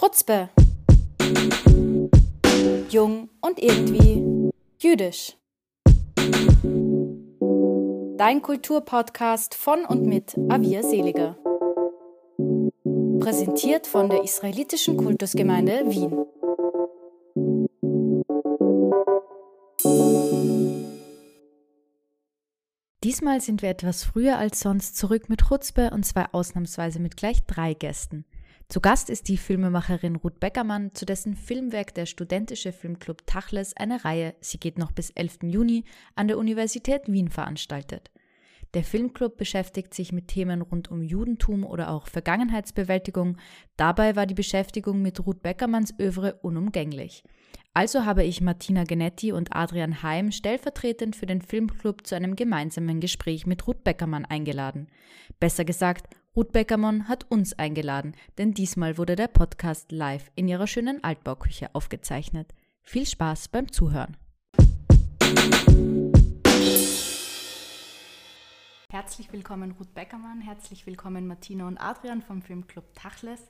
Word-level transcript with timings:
Chutzpe. 0.00 0.48
Jung 2.88 3.28
und 3.42 3.58
irgendwie 3.58 4.50
jüdisch. 4.78 5.36
Dein 8.16 8.40
Kulturpodcast 8.40 9.54
von 9.54 9.84
und 9.84 10.06
mit 10.06 10.38
Avia 10.48 10.82
Seliger. 10.82 11.36
Präsentiert 13.20 13.86
von 13.86 14.08
der 14.08 14.24
Israelitischen 14.24 14.96
Kultusgemeinde 14.96 15.84
Wien. 15.90 16.24
Diesmal 23.04 23.42
sind 23.42 23.60
wir 23.60 23.68
etwas 23.68 24.04
früher 24.04 24.38
als 24.38 24.60
sonst 24.60 24.96
zurück 24.96 25.28
mit 25.28 25.42
Chutzpe 25.46 25.90
und 25.90 26.06
zwar 26.06 26.34
ausnahmsweise 26.34 27.00
mit 27.00 27.18
gleich 27.18 27.44
drei 27.44 27.74
Gästen. 27.74 28.24
Zu 28.70 28.80
Gast 28.80 29.10
ist 29.10 29.26
die 29.26 29.36
Filmemacherin 29.36 30.14
Ruth 30.14 30.38
Beckermann, 30.38 30.94
zu 30.94 31.04
dessen 31.04 31.34
Filmwerk 31.34 31.92
der 31.92 32.06
studentische 32.06 32.70
Filmclub 32.70 33.26
Tachles 33.26 33.76
eine 33.76 34.04
Reihe, 34.04 34.36
sie 34.40 34.60
geht 34.60 34.78
noch 34.78 34.92
bis 34.92 35.10
11. 35.10 35.38
Juni, 35.42 35.82
an 36.14 36.28
der 36.28 36.38
Universität 36.38 37.08
Wien 37.08 37.30
veranstaltet. 37.30 38.12
Der 38.74 38.84
Filmclub 38.84 39.36
beschäftigt 39.36 39.92
sich 39.92 40.12
mit 40.12 40.28
Themen 40.28 40.62
rund 40.62 40.88
um 40.88 41.02
Judentum 41.02 41.64
oder 41.64 41.90
auch 41.90 42.06
Vergangenheitsbewältigung. 42.06 43.38
Dabei 43.76 44.14
war 44.14 44.26
die 44.26 44.34
Beschäftigung 44.34 45.02
mit 45.02 45.26
Ruth 45.26 45.42
Beckermanns 45.42 45.98
Övre 45.98 46.34
unumgänglich. 46.42 47.24
Also 47.74 48.04
habe 48.04 48.22
ich 48.22 48.40
Martina 48.40 48.84
Genetti 48.84 49.32
und 49.32 49.52
Adrian 49.52 50.04
Heim 50.04 50.30
stellvertretend 50.30 51.16
für 51.16 51.26
den 51.26 51.42
Filmclub 51.42 52.06
zu 52.06 52.14
einem 52.14 52.36
gemeinsamen 52.36 53.00
Gespräch 53.00 53.46
mit 53.46 53.66
Ruth 53.66 53.82
Beckermann 53.82 54.24
eingeladen. 54.24 54.86
Besser 55.40 55.64
gesagt, 55.64 56.14
Ruth 56.36 56.52
Beckermann 56.52 57.08
hat 57.08 57.28
uns 57.28 57.58
eingeladen, 57.58 58.14
denn 58.38 58.54
diesmal 58.54 58.98
wurde 58.98 59.16
der 59.16 59.26
Podcast 59.26 59.90
live 59.90 60.30
in 60.36 60.46
ihrer 60.46 60.68
schönen 60.68 61.02
Altbauküche 61.02 61.74
aufgezeichnet. 61.74 62.54
Viel 62.82 63.04
Spaß 63.04 63.48
beim 63.48 63.72
Zuhören. 63.72 64.16
Herzlich 68.90 69.32
willkommen 69.32 69.72
Ruth 69.72 69.92
Beckermann, 69.92 70.40
herzlich 70.40 70.86
willkommen 70.86 71.26
Martina 71.26 71.66
und 71.66 71.78
Adrian 71.78 72.22
vom 72.22 72.42
Filmclub 72.42 72.94
Tachles. 72.94 73.40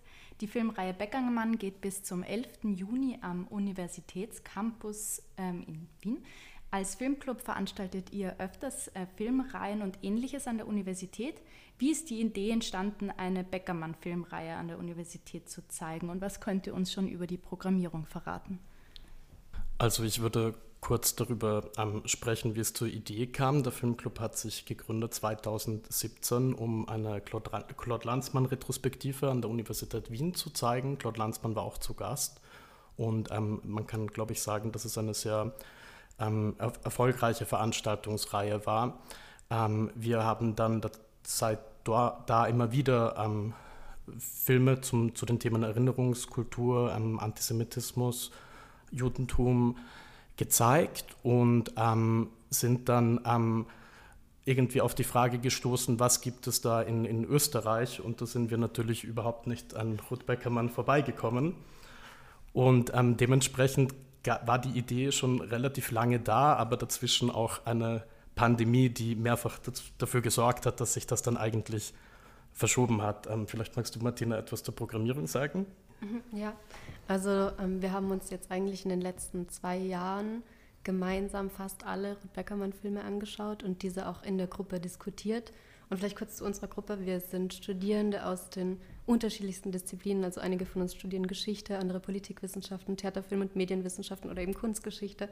Die 0.41 0.47
Filmreihe 0.47 0.95
Beckermann 0.95 1.59
geht 1.59 1.83
bis 1.83 2.03
zum 2.03 2.23
11. 2.23 2.49
Juni 2.63 3.19
am 3.21 3.47
Universitätscampus 3.49 5.23
ähm, 5.37 5.65
in 5.67 5.89
Wien. 6.01 6.25
Als 6.73 6.95
Filmclub 6.95 7.41
veranstaltet 7.41 8.13
ihr 8.13 8.37
öfters 8.39 8.89
äh, 8.89 9.07
Filmreihen 9.17 9.83
und 9.83 9.99
ähnliches 10.03 10.47
an 10.47 10.57
der 10.57 10.69
Universität. 10.69 11.35
Wie 11.79 11.91
ist 11.91 12.11
die 12.11 12.21
Idee 12.21 12.51
entstanden, 12.51 13.11
eine 13.11 13.43
Beckermann-Filmreihe 13.43 14.55
an 14.55 14.69
der 14.69 14.79
Universität 14.79 15.49
zu 15.49 15.67
zeigen 15.67 16.11
und 16.11 16.21
was 16.21 16.41
könnt 16.41 16.67
ihr 16.69 16.75
uns 16.75 16.93
schon 16.93 17.09
über 17.09 17.27
die 17.27 17.39
Programmierung 17.39 18.07
verraten? 18.07 18.61
Also 19.79 20.05
ich 20.05 20.21
würde 20.21 20.55
kurz 20.81 21.17
darüber 21.17 21.71
ähm, 21.77 22.03
sprechen, 22.05 22.55
wie 22.55 22.61
es 22.61 22.73
zur 22.73 22.87
Idee 22.87 23.27
kam. 23.27 23.63
Der 23.63 23.73
Filmclub 23.73 24.21
hat 24.21 24.39
sich 24.39 24.65
gegründet 24.65 25.13
2017, 25.15 26.55
um 26.55 26.89
eine 26.89 27.21
Claude, 27.21 27.51
Claude 27.77 28.07
Lanzmann-Retrospektive 28.07 29.31
an 29.31 29.43
der 29.43 29.51
Universität 29.51 30.11
Wien 30.11 30.35
zu 30.35 30.51
zeigen. 30.51 30.99
Claude 30.99 31.19
Lanzmann 31.19 31.57
war 31.57 31.65
auch 31.65 31.79
zu 31.79 31.95
Gast. 31.95 32.41
Und 32.97 33.31
ähm, 33.33 33.61
man 33.65 33.87
kann, 33.87 34.07
glaube 34.07 34.33
ich, 34.33 34.43
sagen, 34.43 34.73
dass 34.73 34.85
es 34.85 34.97
eine 34.99 35.15
sehr 35.15 35.55
ähm, 36.21 36.55
er 36.59 36.73
erfolgreiche 36.85 37.47
Veranstaltungsreihe 37.47 38.67
war. 38.67 38.99
Ähm, 39.51 39.91
wir 39.95 40.25
haben 40.25 40.55
dann 40.57 40.81
seit 41.23 41.59
da 41.85 42.47
immer 42.47 42.73
wieder 42.73 43.17
ähm, 43.19 43.55
Filme 44.19 44.81
zum, 44.81 45.15
zu 45.15 45.27
den 45.27 45.39
Themen 45.39 45.63
Erinnerungskultur, 45.63 46.93
ähm, 46.95 47.19
Antisemitismus, 47.19 48.31
Judentum 48.91 49.77
gezeigt 50.37 51.17
und 51.23 51.73
ähm, 51.77 52.29
sind 52.51 52.89
dann 52.89 53.21
ähm, 53.25 53.67
irgendwie 54.45 54.81
auf 54.81 54.95
die 54.95 55.05
Frage 55.05 55.39
gestoßen, 55.39 56.01
was 56.01 56.21
gibt 56.21 56.47
es 56.47 56.61
da 56.61 56.83
in, 56.83 57.05
in 57.05 57.25
Österreich? 57.25 58.01
Und 58.01 58.21
da 58.21 58.27
sind 58.27 58.51
wir 58.51 58.59
natürlich 58.59 59.05
überhaupt 59.05 59.47
nicht 59.47 59.75
an 59.75 60.01
Ruth 60.11 60.27
Beckermann 60.27 60.71
vorbeigekommen. 60.71 61.55
Und 62.53 62.91
ähm, 62.95 63.17
dementsprechend 63.17 63.95
war 64.25 64.59
die 64.59 64.79
Idee 64.79 65.13
schon 65.13 65.41
relativ 65.41 65.91
lange 65.91 66.21
da, 66.21 66.55
aber 66.55 66.77
dazwischen 66.77 67.31
auch 67.31 67.65
eine 67.67 68.05
Pandemie, 68.35 68.89
die 68.89 69.15
mehrfach 69.15 69.59
dafür 69.99 70.21
gesorgt 70.21 70.67
hat, 70.67 70.81
dass 70.81 70.95
sich 70.95 71.07
das 71.07 71.23
dann 71.23 71.37
eigentlich 71.37 71.95
verschoben 72.53 73.03
hat. 73.03 73.27
Ähm, 73.27 73.47
vielleicht 73.47 73.77
magst 73.77 73.95
du, 73.97 74.01
Martina, 74.01 74.39
etwas 74.39 74.63
zur 74.63 74.75
Programmierung 74.75 75.27
sagen? 75.27 75.67
Mhm, 76.01 76.23
ja, 76.39 76.55
also 77.09 77.51
ähm, 77.59 77.83
wir 77.83 77.93
haben 77.93 78.11
uns 78.11 78.31
jetzt 78.31 78.51
eigentlich 78.51 78.85
in 78.85 78.91
den 78.91 79.01
letzten 79.01 79.49
zwei 79.49 79.77
Jahren 79.77 80.43
gemeinsam 80.85 81.51
fast 81.51 81.85
alle 81.85 82.13
Ruth 82.13 82.33
Beckermann-Filme 82.33 83.03
angeschaut 83.03 83.63
und 83.63 83.83
diese 83.83 84.09
auch 84.09 84.23
in 84.23 84.39
der 84.39 84.47
Gruppe 84.47 84.81
diskutiert. 84.81 85.53
Und 85.91 85.99
vielleicht 85.99 86.17
kurz 86.17 86.37
zu 86.37 86.45
unserer 86.45 86.69
Gruppe. 86.69 87.05
Wir 87.05 87.19
sind 87.19 87.53
Studierende 87.53 88.25
aus 88.25 88.49
den 88.49 88.81
unterschiedlichsten 89.07 89.73
Disziplinen. 89.73 90.23
Also 90.23 90.41
einige 90.41 90.65
von 90.65 90.83
uns 90.83 90.95
studieren 90.95 91.27
Geschichte, 91.27 91.79
andere 91.79 91.99
Politikwissenschaften, 91.99 92.97
Theater, 92.97 93.25
Film 93.25 93.41
und 93.41 93.57
Medienwissenschaften 93.57 94.31
oder 94.31 94.41
eben 94.41 94.55
Kunstgeschichte. 94.55 95.29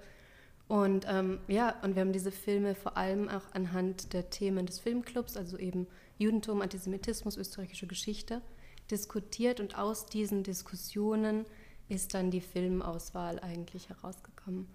Und 0.67 1.07
ähm, 1.09 1.39
ja, 1.47 1.77
und 1.83 1.95
wir 1.95 2.03
haben 2.03 2.13
diese 2.13 2.33
Filme 2.33 2.75
vor 2.75 2.97
allem 2.97 3.29
auch 3.29 3.55
anhand 3.55 4.13
der 4.13 4.31
Themen 4.31 4.67
des 4.67 4.81
Filmclubs, 4.81 5.37
also 5.37 5.57
eben 5.57 5.87
Judentum, 6.19 6.61
Antisemitismus, 6.61 7.37
österreichische 7.37 7.87
Geschichte, 7.87 8.43
diskutiert 8.91 9.61
und 9.61 9.79
aus 9.79 10.07
diesen 10.07 10.43
Diskussionen 10.43 11.47
ist 11.89 12.13
dann 12.15 12.31
die 12.31 12.41
Filmauswahl 12.41 13.39
eigentlich 13.39 13.89
herausgekommen. 13.89 14.67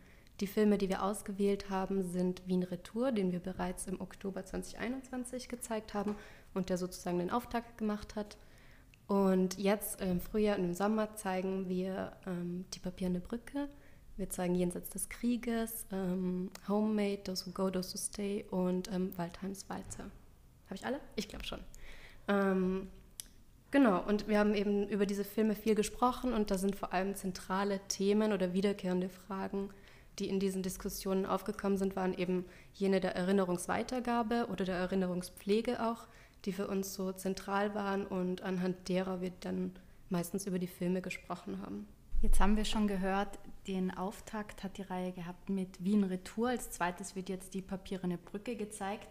Die 0.43 0.47
Filme, 0.47 0.77
die 0.77 0.89
wir 0.89 1.03
ausgewählt 1.03 1.69
haben, 1.69 2.03
sind 2.03 2.45
Wien 2.49 2.63
Retour, 2.63 3.13
den 3.13 3.31
wir 3.31 3.39
bereits 3.39 3.87
im 3.87 4.01
Oktober 4.01 4.43
2021 4.43 5.47
gezeigt 5.47 5.93
haben 5.93 6.17
und 6.53 6.67
der 6.67 6.77
sozusagen 6.77 7.19
den 7.19 7.31
Auftakt 7.31 7.77
gemacht 7.77 8.17
hat. 8.17 8.35
Und 9.07 9.57
jetzt 9.57 10.01
im 10.01 10.19
Frühjahr 10.19 10.57
und 10.57 10.65
im 10.65 10.73
Sommer 10.73 11.15
zeigen 11.15 11.69
wir 11.69 12.17
ähm, 12.27 12.65
die 12.73 12.79
Papierne 12.79 13.21
Brücke. 13.21 13.69
Wir 14.17 14.29
zeigen 14.29 14.55
Jenseits 14.55 14.89
des 14.89 15.07
Krieges, 15.07 15.85
ähm, 15.93 16.51
Homemade, 16.67 17.23
Those 17.23 17.47
Who 17.47 17.51
Go, 17.51 17.69
Those 17.69 17.93
Who 17.93 17.97
Stay 17.97 18.45
und 18.51 18.91
ähm, 18.91 19.17
Waldheims 19.17 19.69
Walzer. 19.69 20.11
Habe 20.65 20.75
ich 20.75 20.85
alle? 20.85 20.99
Ich 21.15 21.29
glaube 21.29 21.45
schon. 21.45 21.59
Ähm, 22.27 22.89
Genau, 23.71 24.03
und 24.03 24.27
wir 24.27 24.37
haben 24.37 24.53
eben 24.53 24.87
über 24.87 25.07
diese 25.07 25.23
Filme 25.23 25.55
viel 25.55 25.73
gesprochen 25.73 26.31
und 26.31 26.51
da 26.51 26.59
sind 26.59 26.75
vor 26.75 26.93
allem 26.93 27.15
zentrale 27.15 27.79
Themen 27.87 28.31
oder 28.31 28.53
wiederkehrende 28.53 29.09
Fragen, 29.09 29.71
die 30.19 30.29
in 30.29 30.39
diesen 30.39 30.63
Diskussionen 30.63 31.25
aufgekommen 31.25 31.77
sind, 31.77 31.95
waren 31.95 32.13
eben 32.13 32.45
jene 32.73 32.99
der 32.99 33.15
Erinnerungsweitergabe 33.15 34.47
oder 34.51 34.65
der 34.65 34.75
Erinnerungspflege 34.75 35.83
auch, 35.83 36.07
die 36.45 36.53
für 36.53 36.67
uns 36.67 36.93
so 36.93 37.11
zentral 37.11 37.73
waren 37.73 38.05
und 38.05 38.41
anhand 38.41 38.89
derer 38.89 39.21
wir 39.21 39.31
dann 39.39 39.71
meistens 40.09 40.45
über 40.45 40.59
die 40.59 40.67
Filme 40.67 41.01
gesprochen 41.01 41.61
haben. 41.61 41.87
Jetzt 42.21 42.39
haben 42.39 42.55
wir 42.55 42.65
schon 42.65 42.87
gehört, 42.87 43.39
den 43.67 43.91
Auftakt 43.91 44.63
hat 44.63 44.77
die 44.77 44.83
Reihe 44.83 45.11
gehabt 45.11 45.49
mit 45.49 45.83
Wien 45.83 46.03
Retour. 46.03 46.49
Als 46.49 46.71
zweites 46.71 47.15
wird 47.15 47.27
jetzt 47.27 47.53
die 47.53 47.61
Papierene 47.61 48.17
Brücke 48.17 48.55
gezeigt. 48.55 49.09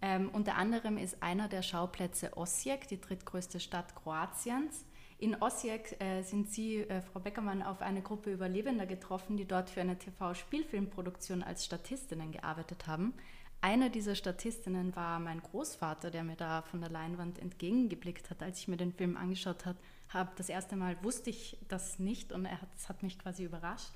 Ähm, 0.00 0.28
unter 0.32 0.56
anderem 0.56 0.98
ist 0.98 1.22
einer 1.22 1.48
der 1.48 1.62
Schauplätze 1.62 2.36
Osijek, 2.36 2.86
die 2.88 3.00
drittgrößte 3.00 3.60
Stadt 3.60 3.94
Kroatiens. 3.96 4.84
In 5.22 5.40
Osijek 5.40 6.00
äh, 6.00 6.22
sind 6.22 6.50
Sie, 6.50 6.78
äh, 6.78 7.00
Frau 7.00 7.20
Beckermann, 7.20 7.62
auf 7.62 7.80
eine 7.80 8.02
Gruppe 8.02 8.32
Überlebender 8.32 8.86
getroffen, 8.86 9.36
die 9.36 9.44
dort 9.44 9.70
für 9.70 9.80
eine 9.80 9.96
TV-Spielfilmproduktion 9.96 11.44
als 11.44 11.64
Statistinnen 11.64 12.32
gearbeitet 12.32 12.88
haben. 12.88 13.14
Eine 13.60 13.88
dieser 13.88 14.16
Statistinnen 14.16 14.96
war 14.96 15.20
mein 15.20 15.40
Großvater, 15.40 16.10
der 16.10 16.24
mir 16.24 16.34
da 16.34 16.62
von 16.62 16.80
der 16.80 16.90
Leinwand 16.90 17.38
entgegengeblickt 17.38 18.30
hat, 18.30 18.42
als 18.42 18.58
ich 18.58 18.66
mir 18.66 18.76
den 18.76 18.92
Film 18.92 19.16
angeschaut 19.16 19.64
habe. 20.08 20.32
Das 20.34 20.48
erste 20.48 20.74
Mal 20.74 20.96
wusste 21.04 21.30
ich 21.30 21.56
das 21.68 22.00
nicht 22.00 22.32
und 22.32 22.48
es 22.74 22.88
hat 22.88 23.04
mich 23.04 23.16
quasi 23.20 23.44
überrascht. 23.44 23.92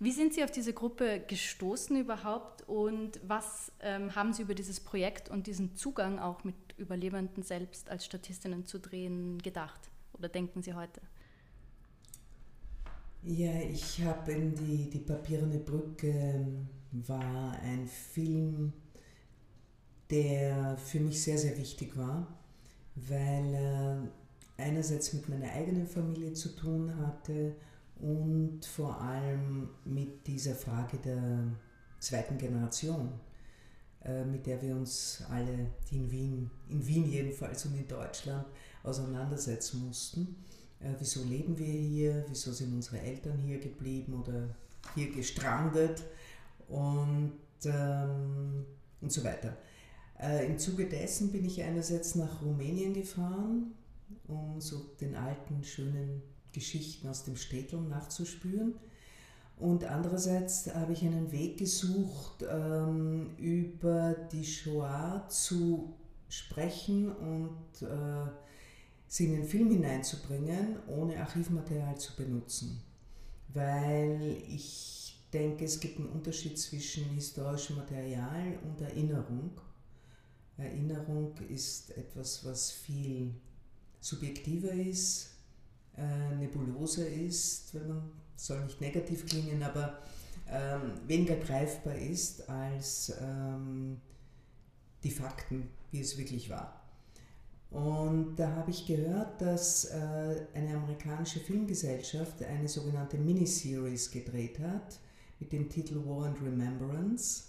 Wie 0.00 0.10
sind 0.10 0.34
Sie 0.34 0.42
auf 0.42 0.50
diese 0.50 0.72
Gruppe 0.72 1.20
gestoßen 1.28 1.96
überhaupt 1.96 2.68
und 2.68 3.20
was 3.24 3.70
ähm, 3.82 4.16
haben 4.16 4.32
Sie 4.32 4.42
über 4.42 4.56
dieses 4.56 4.80
Projekt 4.80 5.28
und 5.28 5.46
diesen 5.46 5.76
Zugang 5.76 6.18
auch 6.18 6.42
mit 6.42 6.56
Überlebenden 6.76 7.44
selbst 7.44 7.88
als 7.88 8.04
Statistinnen 8.04 8.66
zu 8.66 8.80
drehen 8.80 9.38
gedacht 9.38 9.92
oder 10.18 10.28
denken 10.28 10.62
Sie 10.62 10.74
heute? 10.74 11.00
Ja, 13.22 13.60
ich 13.60 14.02
habe 14.04 14.32
eben 14.32 14.54
die, 14.54 14.88
die 14.88 15.00
Papierende 15.00 15.58
Brücke 15.58 16.08
ähm, 16.08 16.68
war 16.92 17.58
ein 17.60 17.86
Film, 17.88 18.72
der 20.10 20.76
für 20.78 21.00
mich 21.00 21.22
sehr, 21.22 21.38
sehr 21.38 21.58
wichtig 21.58 21.96
war, 21.96 22.26
weil 22.94 23.54
er 23.54 24.08
einerseits 24.58 25.12
mit 25.12 25.28
meiner 25.28 25.50
eigenen 25.52 25.86
Familie 25.86 26.32
zu 26.32 26.54
tun 26.54 26.96
hatte 26.98 27.56
und 28.00 28.64
vor 28.64 29.00
allem 29.00 29.70
mit 29.84 30.26
dieser 30.26 30.54
Frage 30.54 30.98
der 30.98 31.42
zweiten 31.98 32.38
Generation, 32.38 33.12
mit 34.24 34.46
der 34.46 34.60
wir 34.62 34.76
uns 34.76 35.22
alle, 35.30 35.70
die 35.90 35.96
in 35.96 36.10
Wien, 36.10 36.50
in 36.68 36.86
Wien 36.86 37.10
jedenfalls 37.10 37.66
und 37.66 37.76
in 37.76 37.88
Deutschland 37.88 38.46
auseinandersetzen 38.82 39.86
mussten. 39.86 40.36
äh, 40.80 40.94
wieso 40.98 41.24
leben 41.24 41.58
wir 41.58 41.66
hier, 41.66 42.24
wieso 42.28 42.52
sind 42.52 42.72
unsere 42.74 43.00
Eltern 43.00 43.38
hier 43.38 43.58
geblieben 43.58 44.14
oder 44.14 44.48
hier 44.94 45.10
gestrandet 45.10 46.04
und, 46.68 47.32
ähm, 47.64 48.66
und 49.00 49.12
so 49.12 49.24
weiter. 49.24 49.56
Äh, 50.18 50.46
Im 50.46 50.58
Zuge 50.58 50.88
dessen 50.88 51.32
bin 51.32 51.44
ich 51.44 51.62
einerseits 51.62 52.14
nach 52.14 52.42
Rumänien 52.42 52.94
gefahren, 52.94 53.72
um 54.28 54.60
so 54.60 54.78
den 55.00 55.14
alten, 55.14 55.62
schönen 55.64 56.22
Geschichten 56.52 57.08
aus 57.08 57.24
dem 57.24 57.36
Städtel 57.36 57.80
nachzuspüren. 57.80 58.74
Und 59.58 59.84
andererseits 59.84 60.72
habe 60.74 60.92
ich 60.92 61.02
einen 61.02 61.32
Weg 61.32 61.58
gesucht, 61.58 62.44
ähm, 62.48 63.34
über 63.38 64.14
die 64.30 64.44
Shoah 64.44 65.26
zu 65.28 65.94
sprechen 66.28 67.10
und 67.12 67.82
äh, 67.82 68.30
sie 69.06 69.26
in 69.26 69.32
den 69.32 69.44
Film 69.44 69.70
hineinzubringen, 69.70 70.76
ohne 70.88 71.18
Archivmaterial 71.18 71.96
zu 71.96 72.14
benutzen. 72.16 72.82
Weil 73.54 74.42
ich 74.46 75.24
denke, 75.32 75.64
es 75.64 75.80
gibt 75.80 75.98
einen 75.98 76.10
Unterschied 76.10 76.58
zwischen 76.58 77.04
historischem 77.10 77.76
Material 77.76 78.58
und 78.62 78.80
Erinnerung. 78.82 79.52
Erinnerung 80.58 81.34
ist 81.48 81.96
etwas, 81.96 82.44
was 82.44 82.72
viel 82.72 83.34
subjektiver 84.00 84.72
ist, 84.72 85.30
äh, 85.96 86.34
nebuloser 86.36 87.08
ist, 87.08 87.74
wenn 87.74 87.88
man 87.88 88.10
soll 88.36 88.64
nicht 88.64 88.80
negativ 88.80 89.26
klingen, 89.26 89.62
aber 89.62 89.98
ähm, 90.48 90.92
weniger 91.06 91.36
greifbar 91.36 91.96
ist 91.96 92.48
als 92.48 93.12
ähm, 93.20 94.00
die 95.02 95.10
Fakten, 95.10 95.68
wie 95.90 96.00
es 96.00 96.16
wirklich 96.16 96.48
war. 96.50 96.82
Und 97.70 98.36
da 98.36 98.54
habe 98.54 98.70
ich 98.70 98.86
gehört, 98.86 99.40
dass 99.40 99.86
äh, 99.86 100.46
eine 100.54 100.76
amerikanische 100.76 101.40
Filmgesellschaft 101.40 102.42
eine 102.42 102.68
sogenannte 102.68 103.18
Miniseries 103.18 104.10
gedreht 104.10 104.60
hat 104.60 104.98
mit 105.40 105.52
dem 105.52 105.68
Titel 105.68 105.96
War 106.06 106.26
and 106.26 106.40
Remembrance. 106.40 107.44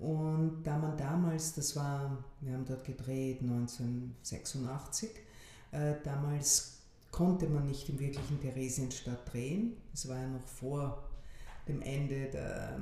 Und 0.00 0.64
da 0.64 0.76
man 0.76 0.96
damals, 0.96 1.54
das 1.54 1.76
war, 1.76 2.24
wir 2.40 2.52
haben 2.52 2.64
dort 2.64 2.84
gedreht 2.84 3.40
1986, 3.42 5.10
äh, 5.70 5.94
damals 6.02 6.78
konnte 7.14 7.48
man 7.48 7.66
nicht 7.66 7.88
im 7.88 8.00
wirklichen 8.00 8.40
Theresienstadt 8.40 9.32
drehen. 9.32 9.76
Das 9.92 10.08
war 10.08 10.16
ja 10.16 10.26
noch 10.26 10.48
vor 10.48 11.08
dem 11.68 11.80
Ende 11.80 12.28
der, 12.28 12.80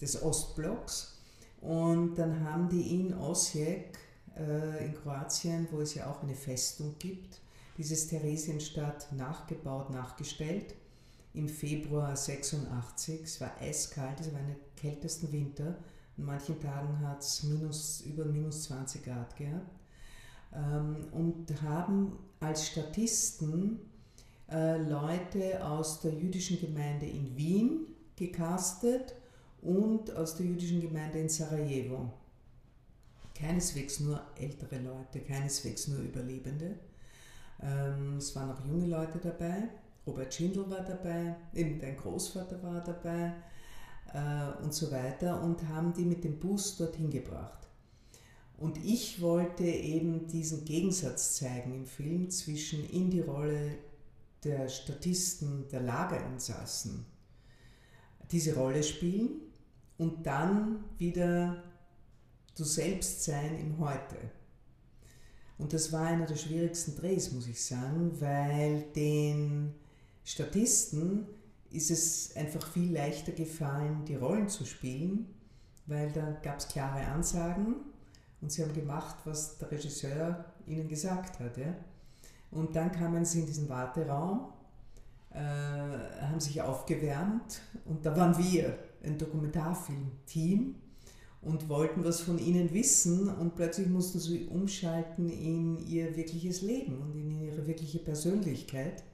des 0.00 0.22
Ostblocks. 0.22 1.18
Und 1.60 2.14
dann 2.14 2.44
haben 2.44 2.68
die 2.68 2.94
in 2.94 3.14
Osijek 3.14 3.98
äh, 4.36 4.86
in 4.86 4.94
Kroatien, 4.94 5.66
wo 5.72 5.80
es 5.80 5.96
ja 5.96 6.08
auch 6.08 6.22
eine 6.22 6.36
Festung 6.36 6.94
gibt, 7.00 7.40
dieses 7.76 8.06
Theresienstadt 8.06 9.10
nachgebaut, 9.10 9.90
nachgestellt. 9.90 10.76
Im 11.34 11.48
Februar 11.48 12.14
86, 12.14 13.22
es 13.24 13.40
war 13.40 13.50
eiskalt, 13.60 14.20
es 14.20 14.32
war 14.32 14.38
einer 14.38 14.54
der 14.54 14.56
kältesten 14.76 15.32
Winter. 15.32 15.78
An 16.16 16.24
manchen 16.24 16.60
Tagen 16.60 17.00
hat 17.00 17.22
es 17.22 17.42
minus, 17.42 18.02
über 18.02 18.24
minus 18.24 18.62
20 18.64 19.04
Grad 19.04 19.36
gehabt. 19.36 19.77
Ähm, 20.54 21.06
und 21.12 21.62
haben 21.62 22.18
als 22.40 22.66
Statisten 22.66 23.80
äh, 24.50 24.78
Leute 24.78 25.64
aus 25.64 26.00
der 26.00 26.12
jüdischen 26.12 26.60
Gemeinde 26.60 27.06
in 27.06 27.36
Wien 27.36 27.86
gecastet 28.16 29.14
und 29.62 30.14
aus 30.14 30.36
der 30.36 30.46
jüdischen 30.46 30.80
Gemeinde 30.80 31.18
in 31.18 31.28
Sarajevo. 31.28 32.12
Keineswegs 33.34 34.00
nur 34.00 34.20
ältere 34.36 34.78
Leute, 34.78 35.20
keineswegs 35.20 35.88
nur 35.88 36.00
Überlebende. 36.00 36.76
Ähm, 37.60 38.16
es 38.18 38.34
waren 38.34 38.50
auch 38.50 38.64
junge 38.64 38.86
Leute 38.86 39.18
dabei. 39.18 39.68
Robert 40.06 40.32
Schindel 40.32 40.68
war 40.70 40.80
dabei, 40.80 41.36
eben 41.54 41.78
dein 41.78 41.96
Großvater 41.96 42.62
war 42.62 42.82
dabei 42.82 43.34
äh, 44.14 44.62
und 44.62 44.72
so 44.72 44.90
weiter 44.90 45.42
und 45.42 45.68
haben 45.68 45.92
die 45.92 46.04
mit 46.04 46.24
dem 46.24 46.38
Bus 46.38 46.76
dorthin 46.78 47.10
gebracht. 47.10 47.67
Und 48.58 48.84
ich 48.84 49.20
wollte 49.20 49.62
eben 49.62 50.26
diesen 50.26 50.64
Gegensatz 50.64 51.36
zeigen 51.36 51.72
im 51.74 51.86
Film 51.86 52.28
zwischen 52.28 52.84
in 52.90 53.08
die 53.08 53.20
Rolle 53.20 53.78
der 54.42 54.68
Statisten, 54.68 55.68
der 55.68 55.80
Lagerinsassen, 55.80 57.06
diese 58.32 58.56
Rolle 58.56 58.82
spielen 58.82 59.30
und 59.96 60.26
dann 60.26 60.84
wieder 60.98 61.62
du 62.56 62.64
selbst 62.64 63.24
sein 63.24 63.58
im 63.60 63.78
Heute. 63.78 64.16
Und 65.56 65.72
das 65.72 65.92
war 65.92 66.06
einer 66.06 66.26
der 66.26 66.36
schwierigsten 66.36 66.96
Drehs, 66.96 67.32
muss 67.32 67.46
ich 67.46 67.64
sagen, 67.64 68.20
weil 68.20 68.82
den 68.94 69.74
Statisten 70.24 71.26
ist 71.70 71.92
es 71.92 72.34
einfach 72.36 72.66
viel 72.72 72.92
leichter 72.92 73.32
gefallen, 73.32 74.04
die 74.04 74.16
Rollen 74.16 74.48
zu 74.48 74.64
spielen, 74.64 75.32
weil 75.86 76.10
da 76.10 76.32
gab 76.42 76.58
es 76.58 76.66
klare 76.66 77.06
Ansagen 77.06 77.76
und 78.40 78.52
sie 78.52 78.62
haben 78.62 78.72
gemacht, 78.72 79.16
was 79.24 79.58
der 79.58 79.70
Regisseur 79.70 80.44
ihnen 80.66 80.88
gesagt 80.88 81.40
hat. 81.40 81.56
Ja? 81.56 81.74
Und 82.50 82.74
dann 82.76 82.92
kamen 82.92 83.24
sie 83.24 83.40
in 83.40 83.46
diesen 83.46 83.68
Warteraum, 83.68 84.52
äh, 85.30 85.38
haben 85.38 86.40
sich 86.40 86.62
aufgewärmt 86.62 87.60
und 87.84 88.04
da 88.04 88.16
waren 88.16 88.36
wir, 88.38 88.78
ein 89.00 89.16
Dokumentarfilm-Team 89.16 90.74
und 91.40 91.68
wollten 91.68 92.04
was 92.04 92.20
von 92.20 92.38
ihnen 92.38 92.74
wissen 92.74 93.28
und 93.28 93.54
plötzlich 93.54 93.86
mussten 93.86 94.18
sie 94.18 94.46
umschalten 94.46 95.28
in 95.28 95.78
ihr 95.86 96.16
wirkliches 96.16 96.62
Leben 96.62 97.00
und 97.00 97.14
in 97.14 97.30
ihre 97.40 97.66
wirkliche 97.66 98.00
Persönlichkeit. 98.00 99.04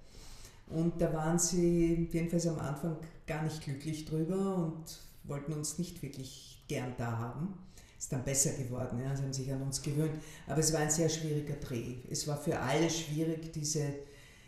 Und 0.69 1.03
da 1.03 1.13
waren 1.13 1.39
sie 1.39 2.09
jedenfalls 2.11 2.47
am 2.47 2.59
Anfang 2.59 2.97
gar 3.27 3.43
nicht 3.43 3.61
glücklich 3.63 4.07
drüber 4.07 4.57
und 4.57 5.01
wollten 5.25 5.53
uns 5.53 5.79
nicht 5.79 6.03
wirklich 6.03 6.65
gern 6.67 6.95
da 6.97 7.19
haben 7.19 7.59
ist 8.05 8.13
dann 8.13 8.23
besser 8.23 8.53
geworden, 8.53 9.01
ja, 9.03 9.17
sie 9.17 9.23
haben 9.23 9.33
sich 9.33 9.51
an 9.51 9.63
uns 9.63 9.81
gewöhnt. 9.81 10.23
Aber 10.47 10.59
es 10.61 10.75
war 10.75 10.81
ein 10.81 10.91
sehr 10.91 11.09
schwieriger 11.09 11.55
Dreh. 11.55 11.97
Es 12.11 12.29
war 12.29 12.37
für 12.37 12.59
alle 12.59 12.91
schwierig, 12.91 13.51
diese, 13.55 13.95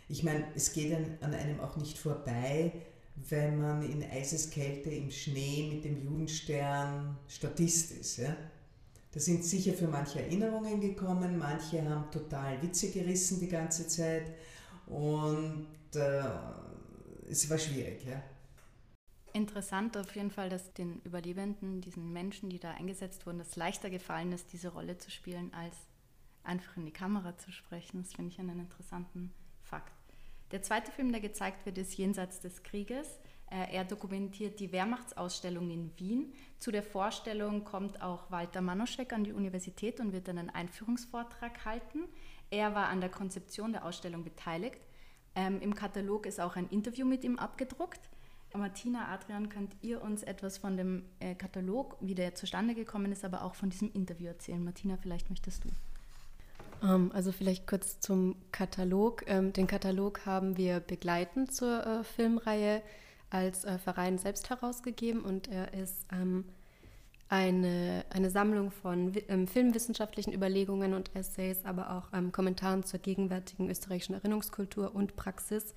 ich 0.07 0.23
meine, 0.23 0.45
es 0.55 0.73
geht 0.73 0.93
an, 0.93 1.33
einem 1.33 1.59
auch 1.59 1.75
nicht 1.75 1.97
vorbei, 1.97 2.71
wenn 3.15 3.59
man 3.59 3.81
in 3.81 4.03
Eiseskälte 4.03 4.91
im 4.91 5.09
Schnee 5.09 5.71
mit 5.73 5.85
dem 5.85 6.03
Judenstern 6.03 7.17
Statist 7.27 7.93
ist. 7.93 8.17
Ja? 8.17 8.37
Da 9.11 9.19
sind 9.19 9.43
sicher 9.43 9.73
für 9.73 9.87
manche 9.87 10.21
Erinnerungen 10.21 10.79
gekommen, 10.79 11.39
manche 11.39 11.83
haben 11.83 12.11
total 12.11 12.61
Witze 12.61 12.91
gerissen 12.91 13.39
die 13.39 13.47
ganze 13.47 13.87
Zeit 13.87 14.33
und 14.85 15.65
äh, 15.95 16.21
es 17.27 17.49
war 17.49 17.57
schwierig. 17.57 18.05
Ja? 18.05 18.21
Interessant 19.37 19.95
auf 19.97 20.15
jeden 20.15 20.31
Fall, 20.31 20.49
dass 20.49 20.73
den 20.73 20.99
Überlebenden, 21.03 21.79
diesen 21.79 22.11
Menschen, 22.11 22.49
die 22.49 22.57
da 22.57 22.71
eingesetzt 22.71 23.27
wurden, 23.27 23.37
das 23.37 23.55
leichter 23.55 23.91
gefallen 23.91 24.31
ist, 24.31 24.51
diese 24.51 24.69
Rolle 24.69 24.97
zu 24.97 25.11
spielen, 25.11 25.53
als 25.53 25.75
einfach 26.43 26.75
in 26.75 26.87
die 26.87 26.91
Kamera 26.91 27.37
zu 27.37 27.51
sprechen. 27.51 28.01
Das 28.01 28.15
finde 28.15 28.31
ich 28.31 28.39
einen 28.39 28.61
interessanten 28.61 29.31
Fakt. 29.61 29.93
Der 30.49 30.63
zweite 30.63 30.91
Film, 30.91 31.11
der 31.11 31.21
gezeigt 31.21 31.67
wird, 31.67 31.77
ist 31.77 31.95
Jenseits 31.95 32.39
des 32.39 32.63
Krieges. 32.63 33.19
Äh, 33.51 33.75
er 33.75 33.85
dokumentiert 33.85 34.59
die 34.59 34.71
Wehrmachtsausstellung 34.71 35.69
in 35.69 35.91
Wien. 35.99 36.33
Zu 36.57 36.71
der 36.71 36.81
Vorstellung 36.81 37.63
kommt 37.63 38.01
auch 38.01 38.31
Walter 38.31 38.61
Manoschek 38.61 39.13
an 39.13 39.23
die 39.23 39.33
Universität 39.33 39.99
und 39.99 40.13
wird 40.13 40.29
einen 40.29 40.49
Einführungsvortrag 40.49 41.63
halten. 41.63 42.05
Er 42.49 42.73
war 42.73 42.87
an 42.87 43.01
der 43.01 43.11
Konzeption 43.11 43.71
der 43.71 43.85
Ausstellung 43.85 44.23
beteiligt. 44.23 44.81
Ähm, 45.35 45.61
Im 45.61 45.75
Katalog 45.75 46.25
ist 46.25 46.39
auch 46.39 46.55
ein 46.55 46.69
Interview 46.69 47.05
mit 47.05 47.23
ihm 47.23 47.37
abgedruckt. 47.37 48.01
Martina, 48.57 49.07
Adrian, 49.13 49.49
könnt 49.49 49.75
ihr 49.81 50.01
uns 50.01 50.23
etwas 50.23 50.57
von 50.57 50.77
dem 50.77 51.03
äh, 51.19 51.35
Katalog, 51.35 51.97
wie 52.01 52.15
der 52.15 52.35
zustande 52.35 52.75
gekommen 52.75 53.11
ist, 53.11 53.23
aber 53.23 53.43
auch 53.43 53.55
von 53.55 53.69
diesem 53.69 53.91
Interview 53.93 54.27
erzählen? 54.27 54.63
Martina, 54.63 54.97
vielleicht 55.01 55.29
möchtest 55.29 55.63
du. 55.63 55.69
Ähm, 56.83 57.11
also 57.13 57.31
vielleicht 57.31 57.67
kurz 57.67 57.99
zum 57.99 58.35
Katalog. 58.51 59.23
Ähm, 59.27 59.53
den 59.53 59.67
Katalog 59.67 60.25
haben 60.25 60.57
wir 60.57 60.79
begleitend 60.79 61.53
zur 61.53 61.85
äh, 61.85 62.03
Filmreihe 62.03 62.81
als 63.29 63.65
äh, 63.65 63.77
Verein 63.77 64.17
selbst 64.17 64.49
herausgegeben 64.49 65.21
und 65.21 65.47
er 65.47 65.73
ist 65.73 66.05
ähm, 66.11 66.45
eine, 67.29 68.05
eine 68.09 68.29
Sammlung 68.29 68.71
von 68.71 69.13
filmwissenschaftlichen 69.47 70.31
Überlegungen 70.31 70.93
und 70.93 71.13
Essays, 71.13 71.65
aber 71.65 71.91
auch 71.91 72.31
Kommentaren 72.31 72.85
zur 72.85 73.01
gegenwärtigen 73.01 73.69
österreichischen 73.69 74.13
Erinnerungskultur 74.13 74.95
und 74.95 75.17
Praxis 75.17 75.73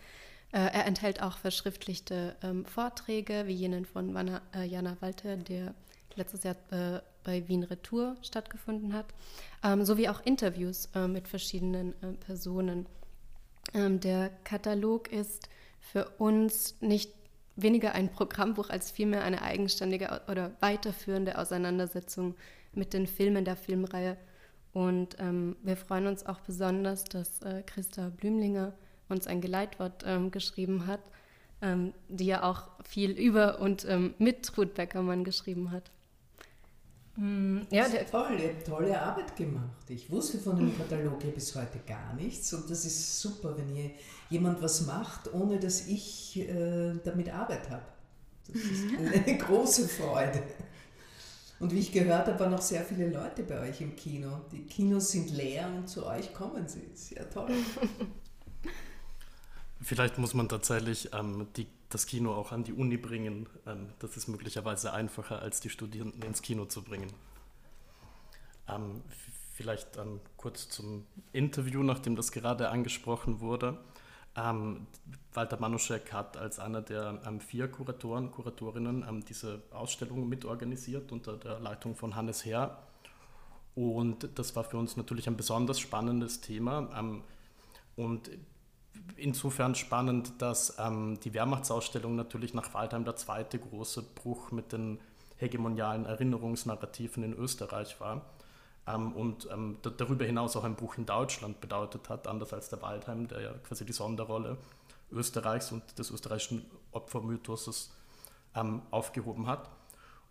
er 0.58 0.86
enthält 0.86 1.22
auch 1.22 1.38
verschriftlichte 1.38 2.36
ähm, 2.42 2.64
Vorträge, 2.64 3.46
wie 3.46 3.52
jenen 3.52 3.84
von 3.84 4.14
Wanna, 4.14 4.40
äh, 4.54 4.64
Jana 4.64 4.96
Walter, 5.00 5.36
der 5.36 5.74
letztes 6.16 6.42
Jahr 6.42 6.56
äh, 6.70 7.00
bei 7.22 7.46
Wien 7.48 7.62
Retour 7.62 8.16
stattgefunden 8.22 8.92
hat, 8.92 9.06
ähm, 9.62 9.84
sowie 9.84 10.08
auch 10.08 10.20
Interviews 10.24 10.88
äh, 10.94 11.06
mit 11.06 11.28
verschiedenen 11.28 11.92
äh, 12.02 12.12
Personen. 12.24 12.86
Ähm, 13.74 14.00
der 14.00 14.30
Katalog 14.44 15.12
ist 15.12 15.48
für 15.80 16.08
uns 16.18 16.80
nicht 16.80 17.12
weniger 17.56 17.94
ein 17.94 18.10
Programmbuch 18.10 18.70
als 18.70 18.90
vielmehr 18.90 19.22
eine 19.22 19.42
eigenständige 19.42 20.22
oder 20.28 20.52
weiterführende 20.60 21.38
Auseinandersetzung 21.38 22.34
mit 22.72 22.92
den 22.92 23.06
Filmen 23.06 23.44
der 23.44 23.56
Filmreihe. 23.56 24.16
Und 24.72 25.16
ähm, 25.18 25.56
wir 25.62 25.76
freuen 25.76 26.06
uns 26.06 26.24
auch 26.24 26.40
besonders, 26.40 27.04
dass 27.04 27.42
äh, 27.42 27.62
Christa 27.66 28.08
Blümlinger 28.08 28.72
uns 29.10 29.26
ein 29.26 29.40
Geleitwort 29.40 30.04
ähm, 30.06 30.30
geschrieben 30.30 30.86
hat, 30.86 31.00
ähm, 31.62 31.92
die 32.08 32.26
ja 32.26 32.42
auch 32.42 32.68
viel 32.84 33.10
über 33.10 33.60
und 33.60 33.84
ähm, 33.88 34.14
mit 34.18 34.56
Ruth 34.56 34.74
Beckermann 34.74 35.24
geschrieben 35.24 35.70
hat. 35.70 35.90
Mm, 37.16 37.60
ja, 37.70 37.88
der 37.88 38.06
toll, 38.06 38.38
ihr 38.40 38.48
habt 38.48 38.66
tolle 38.66 39.00
Arbeit 39.00 39.36
gemacht. 39.36 39.88
Ich 39.88 40.10
wusste 40.10 40.38
von 40.38 40.56
dem 40.56 40.76
Katalog 40.76 41.22
ja 41.24 41.30
bis 41.30 41.54
heute 41.54 41.78
gar 41.86 42.14
nichts 42.14 42.52
und 42.54 42.70
das 42.70 42.84
ist 42.84 43.20
super, 43.20 43.56
wenn 43.58 43.74
ihr 43.76 43.90
jemand 44.30 44.62
was 44.62 44.86
macht, 44.86 45.32
ohne 45.34 45.58
dass 45.58 45.86
ich 45.86 46.38
äh, 46.38 46.94
damit 47.04 47.32
Arbeit 47.32 47.68
habe. 47.68 47.84
Das 48.46 48.56
ist 48.56 48.84
eine 49.26 49.38
große 49.38 49.88
Freude. 49.88 50.42
Und 51.58 51.72
wie 51.72 51.80
ich 51.80 51.92
gehört 51.92 52.26
habe, 52.26 52.40
waren 52.40 52.52
noch 52.52 52.62
sehr 52.62 52.82
viele 52.84 53.10
Leute 53.10 53.42
bei 53.42 53.60
euch 53.68 53.82
im 53.82 53.94
Kino. 53.94 54.40
Die 54.50 54.62
Kinos 54.62 55.10
sind 55.10 55.30
leer 55.30 55.70
und 55.76 55.88
zu 55.88 56.06
euch 56.06 56.32
kommen 56.32 56.66
sie. 56.66 56.88
Sehr 56.94 57.28
toll. 57.28 57.50
Vielleicht 59.82 60.18
muss 60.18 60.34
man 60.34 60.48
tatsächlich 60.48 61.12
ähm, 61.14 61.46
die, 61.56 61.66
das 61.88 62.06
Kino 62.06 62.34
auch 62.34 62.52
an 62.52 62.64
die 62.64 62.72
Uni 62.72 62.98
bringen. 62.98 63.48
Ähm, 63.66 63.88
das 63.98 64.16
ist 64.16 64.28
möglicherweise 64.28 64.92
einfacher, 64.92 65.40
als 65.40 65.60
die 65.60 65.70
Studierenden 65.70 66.22
ins 66.22 66.42
Kino 66.42 66.66
zu 66.66 66.82
bringen. 66.82 67.10
Ähm, 68.68 69.02
vielleicht 69.54 69.96
ähm, 69.96 70.20
kurz 70.36 70.68
zum 70.68 71.06
Interview, 71.32 71.82
nachdem 71.82 72.14
das 72.14 72.30
gerade 72.30 72.68
angesprochen 72.68 73.40
wurde. 73.40 73.78
Ähm, 74.36 74.86
Walter 75.32 75.58
Manuschek 75.58 76.12
hat 76.12 76.36
als 76.36 76.58
einer 76.58 76.82
der 76.82 77.22
ähm, 77.26 77.40
vier 77.40 77.68
Kuratoren, 77.68 78.30
Kuratorinnen 78.30 79.24
diese 79.26 79.62
Ausstellung 79.70 80.28
mitorganisiert 80.28 81.10
unter 81.10 81.38
der 81.38 81.58
Leitung 81.58 81.96
von 81.96 82.16
Hannes 82.16 82.44
Herr. 82.44 82.82
Und 83.74 84.28
das 84.38 84.54
war 84.56 84.64
für 84.64 84.76
uns 84.76 84.98
natürlich 84.98 85.26
ein 85.26 85.36
besonders 85.38 85.80
spannendes 85.80 86.40
Thema. 86.42 87.22
und 87.96 88.30
insofern 89.16 89.74
spannend, 89.74 90.40
dass 90.40 90.78
ähm, 90.78 91.18
die 91.20 91.34
Wehrmachtsausstellung 91.34 92.16
natürlich 92.16 92.54
nach 92.54 92.72
Waldheim 92.74 93.04
der 93.04 93.16
zweite 93.16 93.58
große 93.58 94.02
Bruch 94.02 94.50
mit 94.50 94.72
den 94.72 94.98
hegemonialen 95.36 96.04
Erinnerungsnarrativen 96.04 97.22
in 97.22 97.32
Österreich 97.32 98.00
war 98.00 98.26
ähm, 98.86 99.12
und 99.12 99.48
ähm, 99.52 99.78
darüber 99.82 100.24
hinaus 100.24 100.56
auch 100.56 100.64
ein 100.64 100.76
Bruch 100.76 100.98
in 100.98 101.06
Deutschland 101.06 101.60
bedeutet 101.60 102.08
hat, 102.08 102.26
anders 102.26 102.52
als 102.52 102.68
der 102.68 102.82
Waldheim, 102.82 103.28
der 103.28 103.40
ja 103.40 103.52
quasi 103.66 103.84
die 103.84 103.92
Sonderrolle 103.92 104.58
Österreichs 105.10 105.72
und 105.72 105.98
des 105.98 106.10
österreichischen 106.10 106.64
Opfermythoses 106.92 107.92
ähm, 108.54 108.82
aufgehoben 108.90 109.46
hat. 109.46 109.70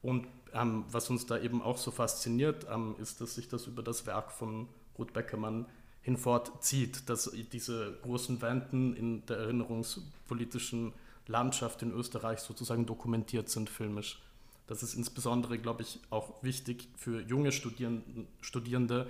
Und 0.01 0.27
ähm, 0.53 0.85
was 0.89 1.09
uns 1.09 1.25
da 1.25 1.37
eben 1.37 1.61
auch 1.61 1.77
so 1.77 1.91
fasziniert, 1.91 2.65
ähm, 2.71 2.95
ist, 2.99 3.19
dass 3.19 3.35
sich 3.35 3.49
das 3.49 3.67
über 3.67 3.83
das 3.83 4.05
Werk 4.05 4.31
von 4.31 4.67
Ruth 4.97 5.13
Beckermann 5.13 5.65
hinfortzieht, 6.01 7.09
dass 7.09 7.31
diese 7.51 7.97
großen 8.03 8.41
Wenden 8.41 8.95
in 8.95 9.25
der 9.25 9.37
erinnerungspolitischen 9.37 10.93
Landschaft 11.27 11.81
in 11.81 11.91
Österreich 11.91 12.39
sozusagen 12.39 12.85
dokumentiert 12.85 13.49
sind 13.49 13.69
filmisch. 13.69 14.21
Das 14.67 14.83
ist 14.83 14.93
insbesondere, 14.93 15.57
glaube 15.57 15.83
ich, 15.83 15.99
auch 16.09 16.43
wichtig 16.43 16.87
für 16.95 17.21
junge 17.21 17.51
Studierende, 17.51 19.07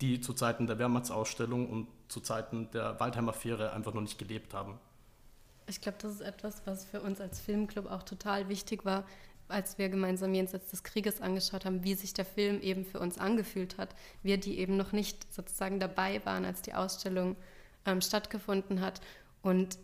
die 0.00 0.20
zu 0.20 0.32
Zeiten 0.32 0.66
der 0.66 0.78
Wehrmachtsausstellung 0.78 1.68
und 1.68 1.86
zu 2.08 2.20
Zeiten 2.20 2.70
der 2.72 2.98
Waldheim-Affäre 2.98 3.72
einfach 3.72 3.94
noch 3.94 4.00
nicht 4.00 4.18
gelebt 4.18 4.52
haben. 4.52 4.78
Ich 5.68 5.80
glaube, 5.80 5.98
das 6.00 6.14
ist 6.14 6.20
etwas, 6.22 6.62
was 6.66 6.84
für 6.84 7.00
uns 7.00 7.20
als 7.20 7.40
Filmclub 7.40 7.86
auch 7.86 8.02
total 8.02 8.48
wichtig 8.48 8.84
war, 8.84 9.04
als 9.48 9.78
wir 9.78 9.88
gemeinsam 9.88 10.34
jenseits 10.34 10.70
des 10.70 10.82
Krieges 10.82 11.20
angeschaut 11.20 11.64
haben, 11.64 11.84
wie 11.84 11.94
sich 11.94 12.14
der 12.14 12.24
Film 12.24 12.60
eben 12.60 12.84
für 12.84 13.00
uns 13.00 13.18
angefühlt 13.18 13.78
hat. 13.78 13.94
Wir, 14.22 14.38
die 14.38 14.58
eben 14.58 14.76
noch 14.76 14.92
nicht 14.92 15.32
sozusagen 15.32 15.78
dabei 15.78 16.24
waren, 16.24 16.44
als 16.44 16.62
die 16.62 16.74
Ausstellung 16.74 17.36
ähm, 17.86 18.00
stattgefunden 18.00 18.80
hat 18.80 19.00
und 19.42 19.78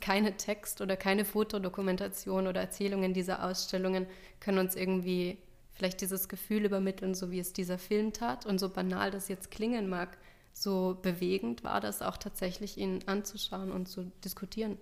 keine 0.00 0.36
Text- 0.36 0.82
oder 0.82 0.96
keine 0.96 1.24
Fotodokumentation 1.24 2.46
oder 2.46 2.60
Erzählungen 2.60 3.14
dieser 3.14 3.42
Ausstellungen 3.42 4.06
können 4.38 4.58
uns 4.58 4.76
irgendwie 4.76 5.38
vielleicht 5.72 6.02
dieses 6.02 6.28
Gefühl 6.28 6.66
übermitteln, 6.66 7.14
so 7.14 7.30
wie 7.30 7.38
es 7.38 7.54
dieser 7.54 7.78
Film 7.78 8.12
tat. 8.12 8.44
Und 8.44 8.58
so 8.58 8.68
banal 8.68 9.10
das 9.10 9.28
jetzt 9.28 9.50
klingen 9.50 9.88
mag, 9.88 10.18
so 10.52 10.98
bewegend 11.00 11.64
war 11.64 11.80
das 11.80 12.02
auch 12.02 12.18
tatsächlich, 12.18 12.76
ihn 12.76 13.00
anzuschauen 13.06 13.70
und 13.70 13.88
zu 13.88 14.10
diskutieren 14.24 14.76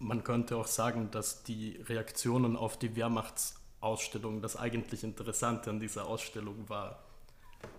man 0.00 0.24
könnte 0.24 0.56
auch 0.56 0.66
sagen, 0.66 1.10
dass 1.10 1.42
die 1.42 1.80
Reaktionen 1.88 2.56
auf 2.56 2.78
die 2.78 2.96
Wehrmachtsausstellung 2.96 4.40
das 4.40 4.56
eigentlich 4.56 5.04
Interessante 5.04 5.70
an 5.70 5.80
dieser 5.80 6.06
Ausstellung 6.06 6.68
war. 6.68 7.02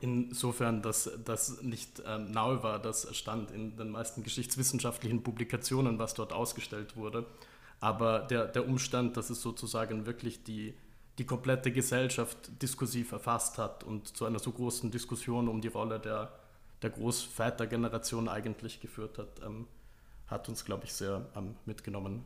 Insofern, 0.02 0.82
dass 0.82 1.10
das 1.24 1.62
nicht 1.62 2.00
äh, 2.02 2.18
neu 2.18 2.64
war, 2.64 2.80
das 2.80 3.16
stand 3.16 3.52
in 3.52 3.78
den 3.78 3.90
meisten 3.90 4.24
geschichtswissenschaftlichen 4.24 5.24
Publikationen, 5.24 6.00
was 6.00 6.14
dort 6.14 6.34
ausgestellt 6.34 6.98
wurde. 6.98 7.26
Aber 7.80 8.20
der, 8.20 8.48
der 8.48 8.68
Umstand, 8.68 9.16
dass 9.16 9.30
es 9.30 9.42
sozusagen 9.42 10.06
wirklich 10.06 10.44
die, 10.44 10.74
die 11.18 11.26
komplette 11.26 11.72
Gesellschaft 11.72 12.62
diskursiv 12.62 13.14
erfasst 13.14 13.58
hat 13.58 13.84
und 13.84 14.16
zu 14.18 14.26
einer 14.26 14.40
so 14.40 14.52
großen 14.52 14.92
Diskussion 14.92 15.48
um 15.48 15.62
die 15.62 15.70
Rolle 15.70 16.00
der, 16.00 16.32
der 16.82 16.90
Großvätergeneration 16.90 18.28
eigentlich 18.28 18.82
geführt 18.82 19.18
hat, 19.18 19.42
ähm, 19.46 19.68
hat 20.30 20.48
uns, 20.50 20.64
glaube 20.64 20.86
ich, 20.86 20.94
sehr 20.94 21.28
ähm, 21.36 21.56
mitgenommen. 21.66 22.26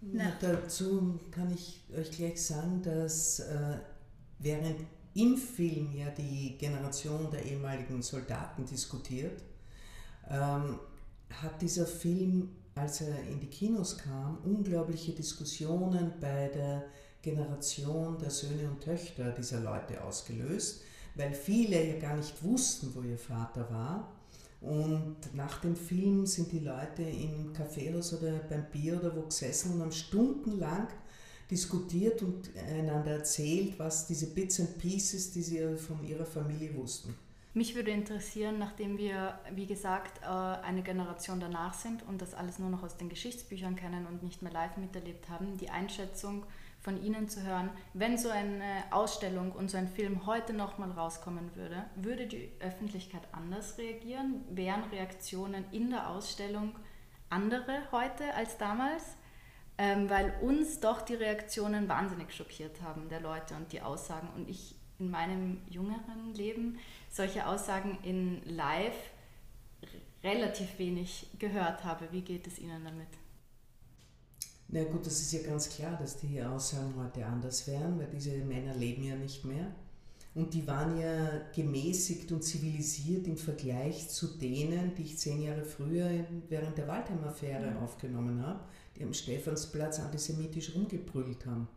Ja. 0.00 0.32
Dazu 0.40 1.18
kann 1.30 1.52
ich 1.52 1.80
euch 1.96 2.10
gleich 2.10 2.42
sagen, 2.42 2.82
dass 2.82 3.40
äh, 3.40 3.78
während 4.38 4.80
im 5.14 5.36
Film 5.36 5.92
ja 5.94 6.10
die 6.10 6.56
Generation 6.58 7.30
der 7.30 7.44
ehemaligen 7.44 8.02
Soldaten 8.02 8.66
diskutiert, 8.66 9.42
ähm, 10.28 10.78
hat 11.42 11.60
dieser 11.60 11.86
Film, 11.86 12.50
als 12.74 13.00
er 13.00 13.22
in 13.22 13.40
die 13.40 13.48
Kinos 13.48 13.96
kam, 13.96 14.38
unglaubliche 14.44 15.12
Diskussionen 15.12 16.12
bei 16.20 16.48
der 16.48 16.84
Generation 17.22 18.18
der 18.18 18.30
Söhne 18.30 18.70
und 18.70 18.82
Töchter 18.82 19.32
dieser 19.32 19.60
Leute 19.60 20.02
ausgelöst, 20.04 20.82
weil 21.14 21.32
viele 21.32 21.82
ja 21.84 21.98
gar 21.98 22.16
nicht 22.16 22.42
wussten, 22.44 22.94
wo 22.94 23.02
ihr 23.02 23.18
Vater 23.18 23.68
war 23.70 24.15
und 24.60 25.16
nach 25.34 25.60
dem 25.60 25.76
Film 25.76 26.26
sind 26.26 26.50
die 26.52 26.60
Leute 26.60 27.02
im 27.02 27.52
Kaffeehaus 27.52 28.14
oder 28.14 28.38
beim 28.48 28.64
Bier 28.70 28.98
oder 28.98 29.14
wo 29.14 29.22
gesessen 29.22 29.74
und 29.74 29.82
haben 29.82 29.92
stundenlang 29.92 30.88
diskutiert 31.50 32.22
und 32.22 32.50
einander 32.56 33.12
erzählt, 33.12 33.78
was 33.78 34.06
diese 34.06 34.28
Bits 34.28 34.60
and 34.60 34.78
Pieces, 34.78 35.32
die 35.32 35.42
sie 35.42 35.76
von 35.76 36.04
ihrer 36.04 36.26
Familie 36.26 36.74
wussten. 36.74 37.14
Mich 37.54 37.74
würde 37.74 37.90
interessieren, 37.90 38.58
nachdem 38.58 38.98
wir, 38.98 39.38
wie 39.54 39.64
gesagt, 39.64 40.20
äh, 40.22 40.26
eine 40.26 40.82
Generation 40.82 41.40
danach 41.40 41.72
sind 41.72 42.06
und 42.06 42.20
das 42.20 42.34
alles 42.34 42.58
nur 42.58 42.68
noch 42.68 42.82
aus 42.82 42.98
den 42.98 43.08
Geschichtsbüchern 43.08 43.76
kennen 43.76 44.06
und 44.06 44.22
nicht 44.22 44.42
mehr 44.42 44.52
live 44.52 44.76
miterlebt 44.76 45.30
haben, 45.30 45.56
die 45.56 45.70
Einschätzung 45.70 46.44
von 46.86 47.02
Ihnen 47.02 47.28
zu 47.28 47.42
hören, 47.42 47.70
wenn 47.94 48.16
so 48.16 48.28
eine 48.28 48.84
Ausstellung 48.92 49.50
und 49.50 49.72
so 49.72 49.76
ein 49.76 49.88
Film 49.88 50.24
heute 50.24 50.52
nochmal 50.52 50.92
rauskommen 50.92 51.50
würde, 51.56 51.84
würde 51.96 52.28
die 52.28 52.48
Öffentlichkeit 52.60 53.22
anders 53.32 53.76
reagieren? 53.76 54.44
Wären 54.50 54.84
Reaktionen 54.92 55.64
in 55.72 55.90
der 55.90 56.08
Ausstellung 56.08 56.76
andere 57.28 57.90
heute 57.90 58.32
als 58.34 58.56
damals? 58.56 59.16
Ähm, 59.78 60.08
weil 60.08 60.32
uns 60.40 60.78
doch 60.78 61.02
die 61.02 61.16
Reaktionen 61.16 61.88
wahnsinnig 61.88 62.32
schockiert 62.32 62.80
haben, 62.82 63.08
der 63.08 63.20
Leute 63.20 63.56
und 63.56 63.72
die 63.72 63.82
Aussagen. 63.82 64.28
Und 64.36 64.48
ich 64.48 64.76
in 65.00 65.10
meinem 65.10 65.62
jüngeren 65.68 66.32
Leben 66.34 66.78
solche 67.10 67.48
Aussagen 67.48 67.98
in 68.04 68.42
Live 68.44 69.10
relativ 70.22 70.78
wenig 70.78 71.26
gehört 71.40 71.82
habe. 71.82 72.12
Wie 72.12 72.22
geht 72.22 72.46
es 72.46 72.60
Ihnen 72.60 72.84
damit? 72.84 73.08
Na 74.68 74.82
gut, 74.84 75.06
das 75.06 75.20
ist 75.20 75.32
ja 75.32 75.42
ganz 75.42 75.68
klar, 75.68 75.96
dass 75.96 76.16
die 76.16 76.42
Aussagen 76.42 76.94
heute 76.96 77.24
anders 77.24 77.66
wären, 77.68 77.98
weil 77.98 78.08
diese 78.08 78.32
Männer 78.38 78.74
leben 78.74 79.04
ja 79.04 79.14
nicht 79.14 79.44
mehr. 79.44 79.72
Und 80.34 80.52
die 80.52 80.66
waren 80.66 80.98
ja 81.00 81.30
gemäßigt 81.54 82.30
und 82.32 82.42
zivilisiert 82.42 83.26
im 83.26 83.38
Vergleich 83.38 84.10
zu 84.10 84.26
denen, 84.26 84.94
die 84.94 85.04
ich 85.04 85.16
zehn 85.16 85.40
Jahre 85.40 85.64
früher 85.64 86.10
während 86.48 86.76
der 86.76 86.88
Waldheim-Affäre 86.88 87.70
mhm. 87.70 87.78
aufgenommen 87.78 88.42
habe, 88.44 88.60
die 88.96 89.04
am 89.04 89.14
Stephansplatz 89.14 89.98
antisemitisch 89.98 90.74
rumgeprügelt 90.74 91.46
haben. 91.46 91.68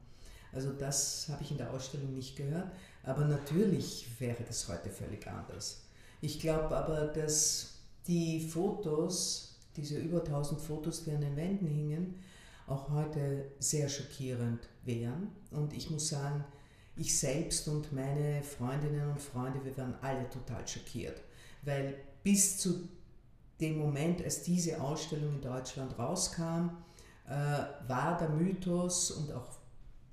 Also 0.51 0.73
das 0.73 1.27
habe 1.29 1.43
ich 1.43 1.51
in 1.51 1.57
der 1.57 1.71
Ausstellung 1.71 2.13
nicht 2.13 2.35
gehört. 2.35 2.71
Aber 3.03 3.23
natürlich 3.25 4.07
wäre 4.19 4.43
das 4.45 4.67
heute 4.67 4.89
völlig 4.89 5.25
anders. 5.27 5.83
Ich 6.21 6.39
glaube 6.39 6.75
aber, 6.75 7.05
dass 7.07 7.75
die 8.07 8.41
Fotos, 8.41 9.55
diese 9.77 9.97
über 9.99 10.19
1000 10.19 10.59
Fotos, 10.59 11.05
die 11.05 11.11
an 11.11 11.21
den 11.21 11.37
Wänden 11.37 11.67
hingen, 11.67 12.15
auch 12.69 12.89
heute 12.89 13.51
sehr 13.59 13.89
schockierend 13.89 14.67
wären. 14.83 15.29
Und 15.51 15.73
ich 15.73 15.89
muss 15.89 16.09
sagen, 16.09 16.43
ich 16.95 17.17
selbst 17.17 17.67
und 17.67 17.91
meine 17.93 18.43
Freundinnen 18.43 19.09
und 19.09 19.21
Freunde, 19.21 19.63
wir 19.63 19.75
waren 19.77 19.95
alle 20.01 20.29
total 20.29 20.67
schockiert, 20.67 21.21
weil 21.63 21.95
bis 22.23 22.57
zu 22.57 22.89
dem 23.61 23.77
Moment, 23.77 24.23
als 24.23 24.43
diese 24.43 24.81
Ausstellung 24.81 25.35
in 25.35 25.41
Deutschland 25.41 25.97
rauskam, 25.97 26.69
äh, 27.27 27.31
war 27.87 28.17
der 28.17 28.29
Mythos 28.29 29.11
und 29.11 29.31
auch 29.31 29.47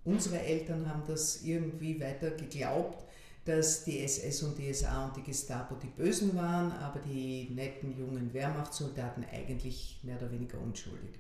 unsere 0.05 0.41
Eltern 0.41 0.89
haben 0.89 1.03
das 1.07 1.43
irgendwie 1.43 2.01
weiter 2.01 2.31
geglaubt, 2.31 3.05
dass 3.45 3.85
die 3.85 4.01
SS 4.01 4.43
und 4.43 4.59
die 4.59 4.73
SA 4.73 5.07
und 5.07 5.17
die 5.17 5.23
Gestapo 5.23 5.77
die 5.77 5.87
Bösen 5.87 6.35
waren, 6.37 6.73
aber 6.73 7.01
die 7.01 7.49
netten 7.55 7.97
jungen 7.97 8.33
Wehrmachtssoldaten 8.33 9.25
eigentlich 9.33 10.01
mehr 10.03 10.17
oder 10.17 10.31
weniger 10.31 10.59
unschuldig. 10.61 11.19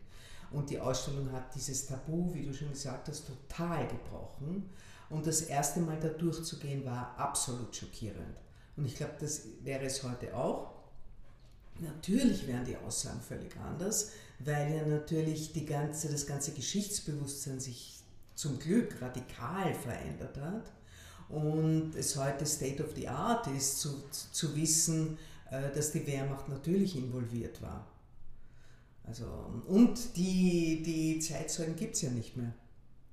Und 0.50 0.70
die 0.70 0.78
Ausstellung 0.78 1.30
hat 1.32 1.54
dieses 1.54 1.86
Tabu, 1.86 2.32
wie 2.32 2.46
du 2.46 2.54
schon 2.54 2.70
gesagt 2.70 3.08
hast, 3.08 3.26
total 3.26 3.86
gebrochen. 3.88 4.70
Und 5.10 5.26
das 5.26 5.42
erste 5.42 5.80
Mal 5.80 5.98
da 6.00 6.08
durchzugehen 6.08 6.84
war 6.84 7.14
absolut 7.16 7.74
schockierend. 7.74 8.36
Und 8.76 8.86
ich 8.86 8.96
glaube, 8.96 9.14
das 9.20 9.42
wäre 9.62 9.84
es 9.84 10.02
heute 10.02 10.34
auch. 10.36 10.74
Natürlich 11.78 12.46
wären 12.46 12.64
die 12.64 12.76
Aussagen 12.76 13.20
völlig 13.20 13.54
anders, 13.56 14.12
weil 14.38 14.74
ja 14.74 14.86
natürlich 14.86 15.52
die 15.52 15.66
ganze, 15.66 16.10
das 16.10 16.26
ganze 16.26 16.52
Geschichtsbewusstsein 16.52 17.60
sich 17.60 18.00
zum 18.34 18.58
Glück 18.58 19.00
radikal 19.00 19.74
verändert 19.74 20.38
hat 20.38 20.72
und 21.28 21.94
es 21.94 22.16
heute 22.16 22.46
State 22.46 22.82
of 22.82 22.94
the 22.94 23.08
Art 23.08 23.46
ist, 23.48 23.80
zu, 23.80 24.04
zu 24.10 24.54
wissen, 24.56 25.18
äh, 25.50 25.70
dass 25.74 25.92
die 25.92 26.06
Wehrmacht 26.06 26.48
natürlich 26.48 26.96
involviert 26.96 27.60
war. 27.62 27.86
Also, 29.06 29.24
und 29.66 30.16
die, 30.16 30.82
die 30.82 31.18
Zeitzeugen 31.20 31.76
gibt 31.76 31.94
es 31.94 32.02
ja 32.02 32.10
nicht 32.10 32.36
mehr. 32.36 32.52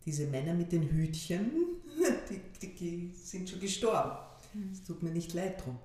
Diese 0.06 0.26
Männer 0.28 0.54
mit 0.54 0.72
den 0.72 0.84
Hütchen, 0.90 1.52
die, 2.62 2.76
die, 2.76 3.12
sind 3.14 3.50
schon 3.50 3.60
gestorben. 3.60 4.18
Es 4.72 4.84
tut 4.84 5.02
mir 5.04 5.12
nicht 5.12 5.34
leid 5.34 5.64
drum. 5.64 5.78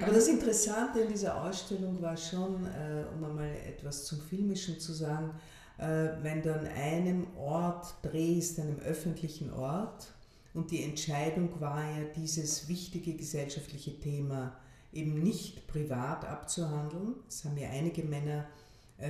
Aber 0.00 0.12
das 0.12 0.28
Interessante 0.28 1.00
in 1.00 1.08
dieser 1.08 1.42
Ausstellung 1.42 2.00
war 2.00 2.16
schon, 2.16 2.66
äh, 2.66 3.04
um 3.14 3.24
einmal 3.24 3.50
etwas 3.66 4.04
zum 4.04 4.20
Filmischen 4.20 4.78
zu 4.78 4.92
sagen, 4.92 5.32
äh, 5.78 6.08
wenn 6.22 6.42
du 6.42 6.54
an 6.54 6.66
einem 6.66 7.26
Ort 7.36 7.94
drehst, 8.02 8.58
einem 8.60 8.78
öffentlichen 8.78 9.52
Ort, 9.52 10.08
und 10.54 10.70
die 10.70 10.82
Entscheidung 10.82 11.60
war 11.60 11.82
ja, 11.82 12.04
dieses 12.16 12.68
wichtige 12.68 13.14
gesellschaftliche 13.14 13.98
Thema 14.00 14.56
eben 14.92 15.22
nicht 15.22 15.66
privat 15.66 16.24
abzuhandeln. 16.24 17.14
Es 17.28 17.44
haben 17.44 17.56
ja 17.56 17.68
einige 17.68 18.02
Männer 18.02 18.46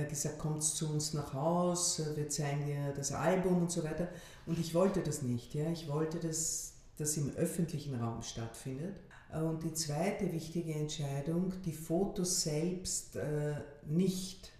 gesagt, 0.07 0.39
kommt 0.39 0.63
zu 0.63 0.89
uns 0.89 1.13
nach 1.13 1.33
Haus, 1.33 1.99
äh, 1.99 2.15
wir 2.15 2.29
zeigen 2.29 2.65
dir 2.65 2.93
das 2.95 3.11
Album 3.11 3.63
und 3.63 3.71
so 3.71 3.83
weiter. 3.83 4.07
Und 4.45 4.59
ich 4.59 4.73
wollte 4.73 5.01
das 5.01 5.21
nicht. 5.21 5.53
Ja? 5.55 5.69
Ich 5.71 5.87
wollte, 5.87 6.19
dass 6.19 6.73
das 6.97 7.17
im 7.17 7.35
öffentlichen 7.35 7.95
Raum 7.95 8.21
stattfindet. 8.21 8.95
Äh, 9.33 9.39
und 9.39 9.63
die 9.63 9.73
zweite 9.73 10.31
wichtige 10.31 10.73
Entscheidung, 10.73 11.53
die 11.65 11.73
Fotos 11.73 12.43
selbst 12.43 13.15
äh, 13.15 13.55
nicht 13.85 14.51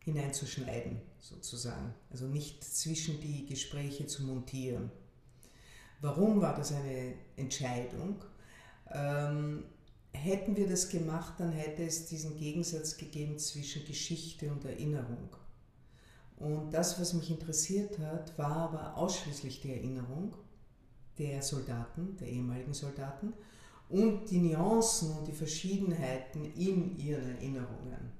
hineinzuschneiden, 0.00 1.00
sozusagen. 1.18 1.94
Also 2.10 2.26
nicht 2.26 2.62
zwischen 2.64 3.20
die 3.20 3.46
Gespräche 3.46 4.06
zu 4.06 4.22
montieren. 4.22 4.90
Warum 6.00 6.40
war 6.42 6.54
das 6.54 6.72
eine 6.72 7.14
Entscheidung? 7.36 8.22
Ähm, 8.90 9.64
hätten 10.14 10.56
wir 10.56 10.68
das 10.68 10.88
gemacht, 10.88 11.34
dann 11.38 11.52
hätte 11.52 11.84
es 11.84 12.06
diesen 12.06 12.36
Gegensatz 12.36 12.96
gegeben 12.96 13.38
zwischen 13.38 13.84
Geschichte 13.84 14.50
und 14.50 14.64
Erinnerung. 14.64 15.28
Und 16.36 16.72
das, 16.72 17.00
was 17.00 17.12
mich 17.12 17.30
interessiert 17.30 17.98
hat, 17.98 18.36
war 18.38 18.56
aber 18.56 18.96
ausschließlich 18.96 19.60
die 19.60 19.72
Erinnerung 19.72 20.34
der 21.18 21.42
Soldaten, 21.42 22.16
der 22.16 22.28
ehemaligen 22.28 22.74
Soldaten 22.74 23.32
und 23.88 24.30
die 24.30 24.38
Nuancen 24.38 25.16
und 25.16 25.28
die 25.28 25.32
Verschiedenheiten 25.32 26.44
in 26.54 26.96
ihren 26.98 27.36
Erinnerungen. 27.36 28.12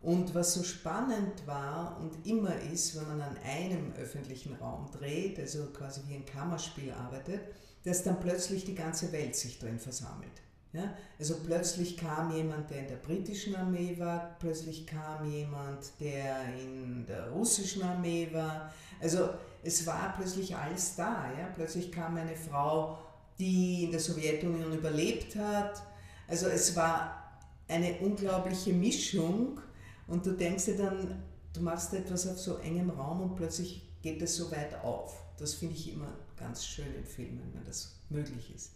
Und 0.00 0.34
was 0.34 0.54
so 0.54 0.64
spannend 0.64 1.46
war 1.46 1.98
und 2.00 2.26
immer 2.26 2.60
ist, 2.72 2.96
wenn 2.96 3.06
man 3.06 3.20
an 3.22 3.36
einem 3.44 3.92
öffentlichen 3.92 4.54
Raum 4.54 4.90
dreht, 4.90 5.38
also 5.38 5.66
quasi 5.66 6.00
wie 6.08 6.16
ein 6.16 6.26
Kammerspiel 6.26 6.92
arbeitet, 6.92 7.40
dass 7.84 8.02
dann 8.02 8.20
plötzlich 8.20 8.64
die 8.64 8.74
ganze 8.74 9.12
Welt 9.12 9.36
sich 9.36 9.58
drin 9.58 9.78
versammelt. 9.78 10.42
Ja? 10.72 10.94
Also 11.18 11.36
plötzlich 11.44 11.96
kam 11.96 12.34
jemand, 12.34 12.70
der 12.70 12.80
in 12.80 12.88
der 12.88 12.96
britischen 12.96 13.54
Armee 13.54 13.96
war, 13.98 14.36
plötzlich 14.38 14.86
kam 14.86 15.30
jemand, 15.30 15.92
der 16.00 16.54
in 16.54 17.04
der 17.06 17.30
russischen 17.30 17.82
Armee 17.82 18.28
war. 18.32 18.72
Also 19.00 19.30
es 19.62 19.86
war 19.86 20.14
plötzlich 20.16 20.56
alles 20.56 20.96
da. 20.96 21.30
Ja? 21.38 21.48
Plötzlich 21.54 21.92
kam 21.92 22.16
eine 22.16 22.36
Frau, 22.36 22.98
die 23.38 23.84
in 23.84 23.90
der 23.90 24.00
Sowjetunion 24.00 24.72
überlebt 24.72 25.36
hat. 25.36 25.82
Also 26.26 26.46
es 26.46 26.74
war 26.76 27.40
eine 27.68 27.98
unglaubliche 27.98 28.72
Mischung 28.72 29.60
und 30.06 30.24
du 30.26 30.32
denkst 30.32 30.66
dir 30.66 30.76
dann, 30.76 31.22
du 31.52 31.60
machst 31.60 31.92
etwas 31.94 32.26
auf 32.28 32.38
so 32.38 32.56
engem 32.58 32.90
Raum 32.90 33.20
und 33.20 33.36
plötzlich 33.36 33.86
geht 34.02 34.20
es 34.22 34.36
so 34.36 34.50
weit 34.50 34.74
auf. 34.82 35.22
Das 35.38 35.54
finde 35.54 35.74
ich 35.74 35.92
immer 35.92 36.12
ganz 36.36 36.64
schön 36.64 36.94
in 36.94 37.04
Filmen, 37.04 37.52
wenn 37.54 37.64
das 37.64 37.96
möglich 38.10 38.54
ist. 38.54 38.72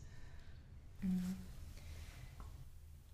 Mhm. 1.02 1.36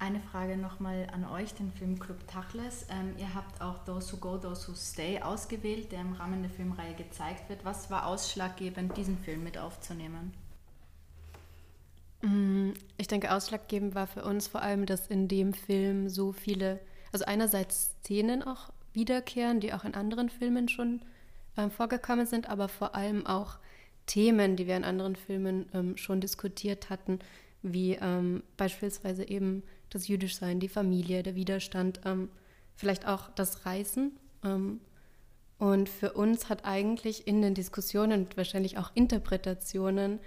Eine 0.02 0.18
Frage 0.18 0.56
nochmal 0.56 1.06
an 1.12 1.24
euch, 1.24 1.54
den 1.54 1.70
Filmclub 1.70 2.26
Tachles. 2.26 2.86
Ähm, 2.90 3.14
ihr 3.18 3.34
habt 3.36 3.62
auch 3.62 3.84
Those 3.84 4.12
Who 4.12 4.16
Go, 4.16 4.36
Those 4.36 4.66
Who 4.66 4.74
Stay 4.74 5.20
ausgewählt, 5.22 5.92
der 5.92 6.00
im 6.00 6.14
Rahmen 6.14 6.42
der 6.42 6.50
Filmreihe 6.50 6.94
gezeigt 6.94 7.48
wird. 7.48 7.64
Was 7.64 7.88
war 7.88 8.06
ausschlaggebend, 8.06 8.96
diesen 8.96 9.16
Film 9.16 9.44
mit 9.44 9.58
aufzunehmen? 9.58 10.34
Mm, 12.22 12.70
ich 12.96 13.06
denke, 13.06 13.32
ausschlaggebend 13.32 13.94
war 13.94 14.08
für 14.08 14.24
uns 14.24 14.48
vor 14.48 14.62
allem, 14.62 14.86
dass 14.86 15.06
in 15.06 15.28
dem 15.28 15.54
Film 15.54 16.08
so 16.08 16.32
viele 16.32 16.80
also 17.12 17.24
einerseits 17.24 17.92
Szenen 18.00 18.42
auch 18.42 18.72
wiederkehren, 18.94 19.60
die 19.60 19.72
auch 19.72 19.84
in 19.84 19.94
anderen 19.94 20.30
Filmen 20.30 20.68
schon 20.68 21.00
ähm, 21.56 21.70
vorgekommen 21.70 22.26
sind, 22.26 22.50
aber 22.50 22.66
vor 22.66 22.96
allem 22.96 23.24
auch 23.24 23.58
Themen, 24.06 24.56
die 24.56 24.66
wir 24.66 24.76
in 24.76 24.82
anderen 24.82 25.14
Filmen 25.14 25.66
ähm, 25.72 25.96
schon 25.96 26.20
diskutiert 26.20 26.90
hatten, 26.90 27.20
wie 27.62 27.92
ähm, 28.00 28.42
beispielsweise 28.56 29.28
eben 29.28 29.62
das 29.94 30.08
Jüdischsein, 30.08 30.60
die 30.60 30.68
Familie, 30.68 31.22
der 31.22 31.34
Widerstand, 31.34 32.00
ähm, 32.04 32.28
vielleicht 32.74 33.06
auch 33.06 33.30
das 33.30 33.66
Reisen. 33.66 34.12
Ähm, 34.44 34.80
und 35.58 35.88
für 35.88 36.12
uns 36.12 36.48
hat 36.48 36.64
eigentlich 36.64 37.26
in 37.26 37.42
den 37.42 37.54
Diskussionen 37.54 38.22
und 38.22 38.36
wahrscheinlich 38.36 38.78
auch 38.78 38.90
Interpretationen 38.94 40.18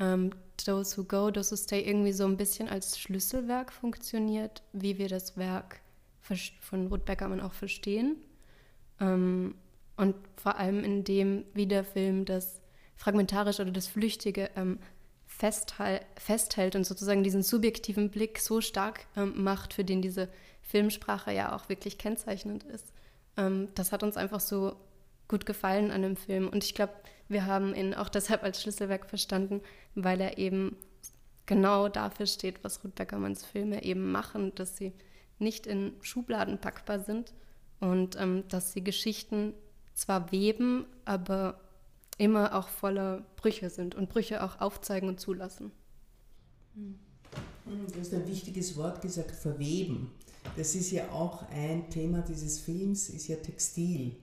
ähm, 0.00 0.30
Those 0.56 0.96
Who 0.96 1.04
Go, 1.04 1.30
Those 1.30 1.52
Who 1.52 1.56
Stay 1.56 1.80
irgendwie 1.82 2.12
so 2.12 2.24
ein 2.24 2.36
bisschen 2.36 2.68
als 2.68 2.98
Schlüsselwerk 2.98 3.72
funktioniert, 3.72 4.62
wie 4.72 4.98
wir 4.98 5.08
das 5.08 5.36
Werk 5.36 5.80
von 6.60 6.86
Ruth 6.86 7.04
Beckermann 7.04 7.40
auch 7.40 7.52
verstehen. 7.52 8.16
Ähm, 9.00 9.54
und 9.96 10.14
vor 10.36 10.56
allem 10.56 10.82
in 10.82 11.04
dem, 11.04 11.44
wie 11.54 11.66
der 11.66 11.84
Film 11.84 12.24
das 12.24 12.60
Fragmentarische 12.96 13.62
oder 13.62 13.72
das 13.72 13.86
Flüchtige 13.86 14.50
ähm, 14.56 14.78
festhält 15.42 16.76
und 16.76 16.84
sozusagen 16.84 17.22
diesen 17.22 17.42
subjektiven 17.42 18.10
Blick 18.10 18.38
so 18.38 18.60
stark 18.60 19.06
ähm, 19.16 19.42
macht, 19.42 19.74
für 19.74 19.84
den 19.84 20.02
diese 20.02 20.28
Filmsprache 20.62 21.32
ja 21.32 21.54
auch 21.54 21.68
wirklich 21.68 21.98
kennzeichnend 21.98 22.64
ist. 22.64 22.92
Ähm, 23.36 23.68
das 23.74 23.92
hat 23.92 24.02
uns 24.02 24.16
einfach 24.16 24.40
so 24.40 24.76
gut 25.28 25.46
gefallen 25.46 25.90
an 25.90 26.02
dem 26.02 26.16
Film. 26.16 26.48
Und 26.48 26.64
ich 26.64 26.74
glaube, 26.74 26.92
wir 27.28 27.46
haben 27.46 27.74
ihn 27.74 27.94
auch 27.94 28.08
deshalb 28.10 28.42
als 28.42 28.62
Schlüsselwerk 28.62 29.06
verstanden, 29.06 29.60
weil 29.94 30.20
er 30.20 30.38
eben 30.38 30.76
genau 31.46 31.88
dafür 31.88 32.26
steht, 32.26 32.62
was 32.62 32.84
Ruth 32.84 32.94
Beckermanns 32.94 33.44
Filme 33.44 33.82
eben 33.82 34.12
machen, 34.12 34.54
dass 34.54 34.76
sie 34.76 34.92
nicht 35.38 35.66
in 35.66 35.92
Schubladen 36.00 36.58
packbar 36.58 37.00
sind 37.00 37.32
und 37.80 38.16
ähm, 38.16 38.44
dass 38.48 38.72
sie 38.72 38.84
Geschichten 38.84 39.54
zwar 39.94 40.30
weben, 40.30 40.86
aber 41.04 41.60
immer 42.18 42.54
auch 42.54 42.68
voller 42.68 43.24
Brüche 43.36 43.70
sind 43.70 43.94
und 43.94 44.08
Brüche 44.08 44.42
auch 44.42 44.60
aufzeigen 44.60 45.08
und 45.08 45.20
zulassen. 45.20 45.72
Hm. 46.74 46.98
Du 47.64 48.00
hast 48.00 48.12
ein 48.12 48.26
wichtiges 48.26 48.76
Wort 48.76 49.00
gesagt, 49.00 49.30
verweben. 49.30 50.10
Das 50.56 50.74
ist 50.74 50.90
ja 50.90 51.10
auch 51.10 51.48
ein 51.50 51.88
Thema 51.88 52.20
dieses 52.22 52.60
Films, 52.60 53.08
ist 53.08 53.28
ja 53.28 53.36
Textil. 53.36 54.16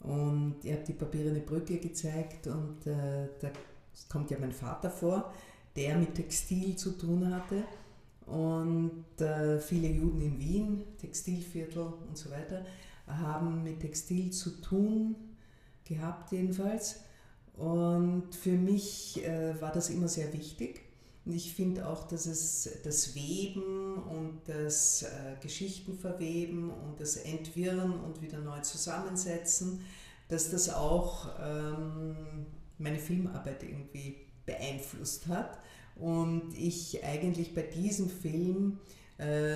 Und 0.00 0.56
ihr 0.64 0.74
habt 0.74 0.88
die 0.88 0.92
papierende 0.92 1.40
Brücke 1.40 1.78
gezeigt 1.78 2.46
und 2.46 2.86
äh, 2.86 3.28
da 3.40 3.50
kommt 4.08 4.30
ja 4.30 4.38
mein 4.38 4.52
Vater 4.52 4.90
vor, 4.90 5.32
der 5.76 5.96
mit 5.96 6.14
Textil 6.14 6.76
zu 6.76 6.92
tun 6.92 7.32
hatte. 7.34 7.64
Und 8.26 9.20
äh, 9.20 9.58
viele 9.58 9.88
Juden 9.88 10.20
in 10.20 10.38
Wien, 10.38 10.84
Textilviertel 10.98 11.92
und 12.08 12.16
so 12.16 12.30
weiter, 12.30 12.64
haben 13.06 13.62
mit 13.62 13.80
Textil 13.80 14.30
zu 14.30 14.60
tun 14.60 15.14
gehabt 15.84 16.32
jedenfalls. 16.32 17.00
Und 17.56 18.34
für 18.34 18.52
mich 18.52 19.24
äh, 19.24 19.60
war 19.60 19.72
das 19.72 19.90
immer 19.90 20.08
sehr 20.08 20.32
wichtig. 20.32 20.82
Und 21.24 21.32
ich 21.32 21.54
finde 21.54 21.88
auch, 21.88 22.04
dass 22.06 22.26
es 22.26 22.68
das 22.82 23.14
Weben 23.14 23.94
und 24.02 24.40
das 24.46 25.04
äh, 25.04 25.36
Geschichtenverweben 25.40 26.70
und 26.70 27.00
das 27.00 27.16
Entwirren 27.16 27.92
und 28.00 28.20
wieder 28.20 28.40
neu 28.40 28.60
zusammensetzen, 28.60 29.80
dass 30.28 30.50
das 30.50 30.68
auch 30.68 31.28
ähm, 31.40 32.46
meine 32.78 32.98
Filmarbeit 32.98 33.62
irgendwie 33.62 34.16
beeinflusst 34.44 35.26
hat 35.28 35.58
und 35.96 36.52
ich 36.58 37.02
eigentlich 37.04 37.54
bei 37.54 37.62
diesem 37.62 38.10
Film 38.10 38.78
äh, 39.16 39.54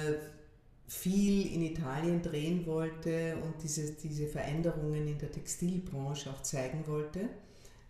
viel 0.87 1.53
in 1.53 1.63
Italien 1.63 2.23
drehen 2.23 2.65
wollte 2.65 3.37
und 3.43 3.63
diese, 3.63 3.93
diese 3.93 4.27
Veränderungen 4.27 5.07
in 5.07 5.19
der 5.19 5.31
Textilbranche 5.31 6.31
auch 6.31 6.43
zeigen 6.43 6.87
wollte. 6.87 7.29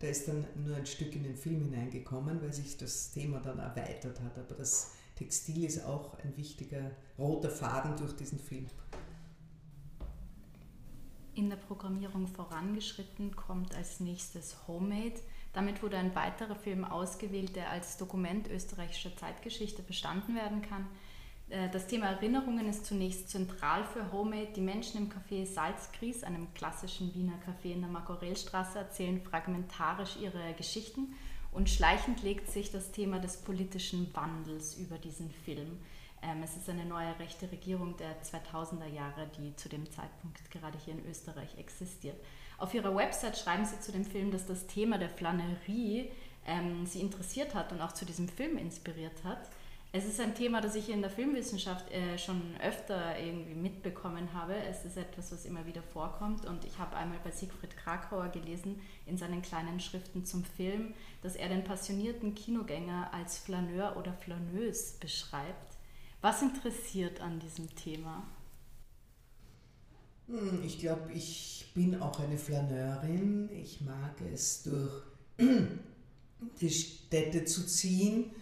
Da 0.00 0.06
ist 0.06 0.28
dann 0.28 0.46
nur 0.54 0.76
ein 0.76 0.86
Stück 0.86 1.14
in 1.16 1.24
den 1.24 1.36
Film 1.36 1.64
hineingekommen, 1.64 2.40
weil 2.40 2.52
sich 2.52 2.76
das 2.76 3.10
Thema 3.10 3.40
dann 3.40 3.58
erweitert 3.58 4.20
hat. 4.20 4.38
Aber 4.38 4.54
das 4.54 4.92
Textil 5.16 5.64
ist 5.64 5.84
auch 5.84 6.16
ein 6.22 6.36
wichtiger 6.36 6.92
roter 7.18 7.50
Faden 7.50 7.96
durch 7.96 8.14
diesen 8.14 8.38
Film. 8.38 8.66
In 11.34 11.50
der 11.50 11.56
Programmierung 11.56 12.26
vorangeschritten 12.28 13.34
kommt 13.34 13.74
als 13.74 14.00
nächstes 14.00 14.56
Homemade. 14.68 15.20
Damit 15.52 15.82
wurde 15.82 15.96
ein 15.96 16.14
weiterer 16.14 16.54
Film 16.54 16.84
ausgewählt, 16.84 17.56
der 17.56 17.70
als 17.70 17.96
Dokument 17.96 18.48
österreichischer 18.48 19.16
Zeitgeschichte 19.16 19.82
verstanden 19.82 20.36
werden 20.36 20.62
kann. 20.62 20.86
Äh, 21.50 21.68
das 21.70 21.86
Thema 21.86 22.06
Erinnerungen 22.06 22.68
ist 22.68 22.86
zunächst 22.86 23.28
zentral 23.30 23.84
für 23.84 24.12
Homemade. 24.12 24.52
Die 24.54 24.60
Menschen 24.60 24.98
im 24.98 25.10
Café 25.10 25.46
Salzgries, 25.46 26.22
einem 26.22 26.52
klassischen 26.54 27.14
Wiener 27.14 27.38
Café 27.46 27.72
in 27.72 27.80
der 27.80 27.90
Markorellstraße, 27.90 28.78
erzählen 28.78 29.20
fragmentarisch 29.20 30.16
ihre 30.20 30.52
Geschichten 30.54 31.14
und 31.52 31.70
schleichend 31.70 32.22
legt 32.22 32.50
sich 32.50 32.70
das 32.70 32.92
Thema 32.92 33.18
des 33.18 33.38
politischen 33.38 34.14
Wandels 34.14 34.76
über 34.76 34.98
diesen 34.98 35.30
Film. 35.30 35.78
Ähm, 36.22 36.42
es 36.42 36.56
ist 36.56 36.68
eine 36.68 36.84
neue 36.84 37.18
rechte 37.18 37.50
Regierung 37.50 37.96
der 37.96 38.22
2000er 38.22 38.88
Jahre, 38.88 39.28
die 39.38 39.54
zu 39.56 39.68
dem 39.68 39.90
Zeitpunkt 39.90 40.50
gerade 40.50 40.76
hier 40.84 40.94
in 40.94 41.06
Österreich 41.06 41.56
existiert. 41.58 42.16
Auf 42.58 42.74
ihrer 42.74 42.94
Website 42.94 43.38
schreiben 43.38 43.64
sie 43.64 43.80
zu 43.80 43.92
dem 43.92 44.04
Film, 44.04 44.30
dass 44.32 44.44
das 44.44 44.66
Thema 44.66 44.98
der 44.98 45.10
Flanerie 45.10 46.10
ähm, 46.44 46.86
sie 46.86 47.00
interessiert 47.00 47.54
hat 47.54 47.72
und 47.72 47.80
auch 47.80 47.92
zu 47.92 48.04
diesem 48.04 48.28
Film 48.28 48.58
inspiriert 48.58 49.22
hat. 49.22 49.48
Es 49.90 50.04
ist 50.04 50.20
ein 50.20 50.34
Thema, 50.34 50.60
das 50.60 50.74
ich 50.74 50.90
in 50.90 51.00
der 51.00 51.10
Filmwissenschaft 51.10 51.90
äh, 51.90 52.18
schon 52.18 52.42
öfter 52.60 53.18
irgendwie 53.18 53.54
mitbekommen 53.54 54.34
habe. 54.34 54.54
Es 54.54 54.84
ist 54.84 54.98
etwas, 54.98 55.32
was 55.32 55.46
immer 55.46 55.64
wieder 55.64 55.82
vorkommt. 55.82 56.44
Und 56.44 56.66
ich 56.66 56.78
habe 56.78 56.94
einmal 56.94 57.18
bei 57.24 57.30
Siegfried 57.30 57.74
Krakauer 57.74 58.28
gelesen 58.28 58.80
in 59.06 59.16
seinen 59.16 59.40
kleinen 59.40 59.80
Schriften 59.80 60.26
zum 60.26 60.44
Film, 60.44 60.92
dass 61.22 61.36
er 61.36 61.48
den 61.48 61.64
passionierten 61.64 62.34
Kinogänger 62.34 63.14
als 63.14 63.38
Flaneur 63.38 63.96
oder 63.96 64.12
Flaneuse 64.12 64.98
beschreibt. 65.00 65.78
Was 66.20 66.42
interessiert 66.42 67.22
an 67.22 67.40
diesem 67.40 67.74
Thema? 67.74 68.26
Hm, 70.26 70.64
ich 70.66 70.80
glaube, 70.80 71.10
ich 71.14 71.70
bin 71.74 71.98
auch 72.02 72.20
eine 72.20 72.36
Flaneurin. 72.36 73.48
Ich 73.52 73.80
mag 73.80 74.20
es, 74.34 74.64
durch 74.64 75.02
die 76.60 76.70
Städte 76.70 77.46
zu 77.46 77.66
ziehen 77.66 78.32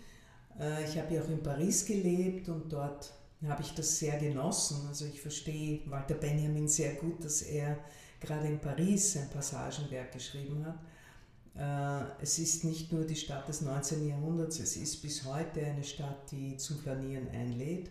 ich 0.59 0.99
habe 0.99 1.15
ja 1.15 1.23
auch 1.23 1.29
in 1.29 1.43
Paris 1.43 1.85
gelebt 1.85 2.49
und 2.49 2.73
dort 2.73 3.13
habe 3.47 3.63
ich 3.63 3.75
das 3.75 3.99
sehr 3.99 4.19
genossen. 4.19 4.87
Also 4.89 5.05
ich 5.05 5.21
verstehe 5.21 5.81
Walter 5.87 6.15
Benjamin 6.15 6.69
sehr 6.69 6.95
gut, 6.95 7.23
dass 7.25 7.43
er 7.43 7.79
gerade 8.21 8.47
in 8.47 8.59
Paris 8.59 9.17
ein 9.17 9.29
Passagenwerk 9.31 10.13
geschrieben 10.13 10.65
hat. 10.65 10.79
Äh, 11.59 12.23
es 12.23 12.39
ist 12.39 12.65
nicht 12.65 12.93
nur 12.93 13.05
die 13.05 13.17
Stadt 13.17 13.49
des 13.49 13.63
19. 13.63 14.07
Jahrhunderts, 14.09 14.59
es 14.61 14.77
ist 14.77 15.01
bis 15.03 15.25
heute 15.25 15.65
eine 15.65 15.85
Stadt, 15.85 16.31
die 16.31 16.57
zum 16.57 16.79
Flanieren 16.79 17.29
einlädt, 17.31 17.91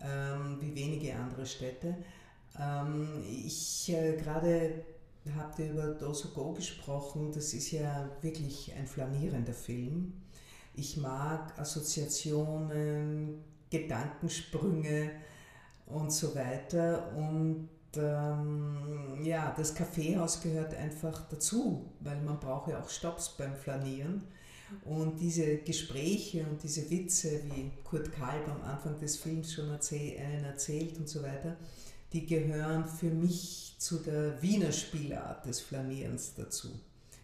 ähm, 0.00 0.58
wie 0.60 0.74
wenige 0.74 1.14
andere 1.14 1.44
Städte. 1.44 1.96
Ähm, 2.58 3.22
ich 3.26 3.90
äh, 3.90 4.16
gerade 4.16 4.84
habt 5.36 5.58
ihr 5.58 5.72
über 5.72 5.88
Doso 5.88 6.28
Go 6.28 6.54
gesprochen, 6.54 7.30
das 7.32 7.52
ist 7.52 7.72
ja 7.72 8.08
wirklich 8.22 8.72
ein 8.74 8.86
flanierender 8.86 9.52
Film. 9.52 10.14
Ich 10.78 10.96
mag 10.96 11.58
Assoziationen, 11.58 13.42
Gedankensprünge 13.68 15.10
und 15.86 16.12
so 16.12 16.36
weiter. 16.36 17.12
Und 17.16 17.68
ähm, 17.96 19.18
ja, 19.24 19.52
das 19.56 19.74
Kaffeehaus 19.74 20.40
gehört 20.40 20.76
einfach 20.76 21.28
dazu, 21.28 21.90
weil 21.98 22.20
man 22.22 22.38
braucht 22.38 22.70
ja 22.70 22.80
auch 22.80 22.88
Stops 22.88 23.36
beim 23.36 23.56
Flanieren. 23.56 24.22
Und 24.84 25.18
diese 25.18 25.56
Gespräche 25.56 26.46
und 26.46 26.62
diese 26.62 26.88
Witze, 26.90 27.40
wie 27.46 27.72
Kurt 27.82 28.12
Kalb 28.12 28.46
am 28.46 28.62
Anfang 28.62 29.00
des 29.00 29.16
Films 29.16 29.54
schon 29.54 29.70
erzähl, 29.70 30.16
einen 30.20 30.44
erzählt 30.44 30.96
und 30.96 31.08
so 31.08 31.24
weiter, 31.24 31.56
die 32.12 32.24
gehören 32.24 32.86
für 32.86 33.10
mich 33.10 33.74
zu 33.78 33.98
der 33.98 34.40
Wiener 34.42 34.70
Spielart 34.70 35.44
des 35.44 35.58
Flanierens 35.58 36.34
dazu. 36.36 36.68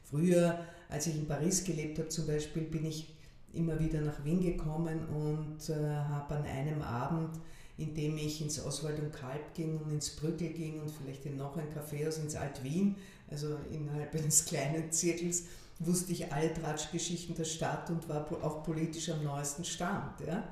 Früher, 0.03 0.59
als 0.89 1.07
ich 1.07 1.15
in 1.15 1.29
Paris 1.29 1.63
gelebt 1.63 1.99
habe 1.99 2.09
zum 2.09 2.27
Beispiel, 2.27 2.63
bin 2.63 2.87
ich 2.87 3.15
immer 3.57 3.79
wieder 3.79 4.01
nach 4.01 4.25
Wien 4.25 4.41
gekommen 4.41 5.07
und 5.07 5.69
äh, 5.69 5.97
habe 5.97 6.37
an 6.37 6.45
einem 6.45 6.83
Abend, 6.83 7.39
in 7.77 7.95
dem 7.95 8.17
ich 8.17 8.41
ins 8.41 8.65
Oswald 8.65 8.99
und 9.01 9.13
Kalb 9.13 9.55
ging 9.55 9.79
und 9.79 9.91
ins 9.91 10.11
Brückel 10.17 10.51
ging 10.51 10.81
und 10.81 10.91
vielleicht 10.91 11.27
in 11.27 11.37
noch 11.37 11.57
ein 11.57 11.73
Kaffeehaus 11.73 12.19
ins 12.19 12.37
Alt-Wien, 12.37 12.97
also 13.31 13.57
innerhalb 13.71 14.15
eines 14.15 14.45
kleinen 14.45 14.93
Zirkels, 14.93 15.45
wusste 15.81 16.13
ich 16.13 16.33
alle 16.33 16.53
Tratschgeschichten 16.55 17.35
der 17.35 17.45
Stadt 17.45 17.91
und 17.91 18.09
war 18.09 18.27
auch 18.43 18.63
politisch 18.63 19.11
am 19.11 19.25
neuesten 19.25 19.65
Stand. 19.65 20.21
Ja? 20.27 20.45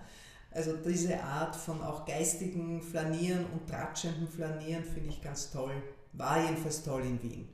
Also 0.50 0.76
diese 0.76 1.22
Art 1.22 1.56
von 1.56 1.80
auch 1.80 2.04
geistigen 2.04 2.82
Flanieren 2.82 3.46
und 3.46 3.68
tratschenden 3.68 4.28
Flanieren 4.28 4.84
finde 4.84 5.10
ich 5.10 5.22
ganz 5.22 5.50
toll. 5.50 5.74
War 6.12 6.44
jedenfalls 6.44 6.82
toll 6.82 7.02
in 7.02 7.22
Wien. 7.22 7.48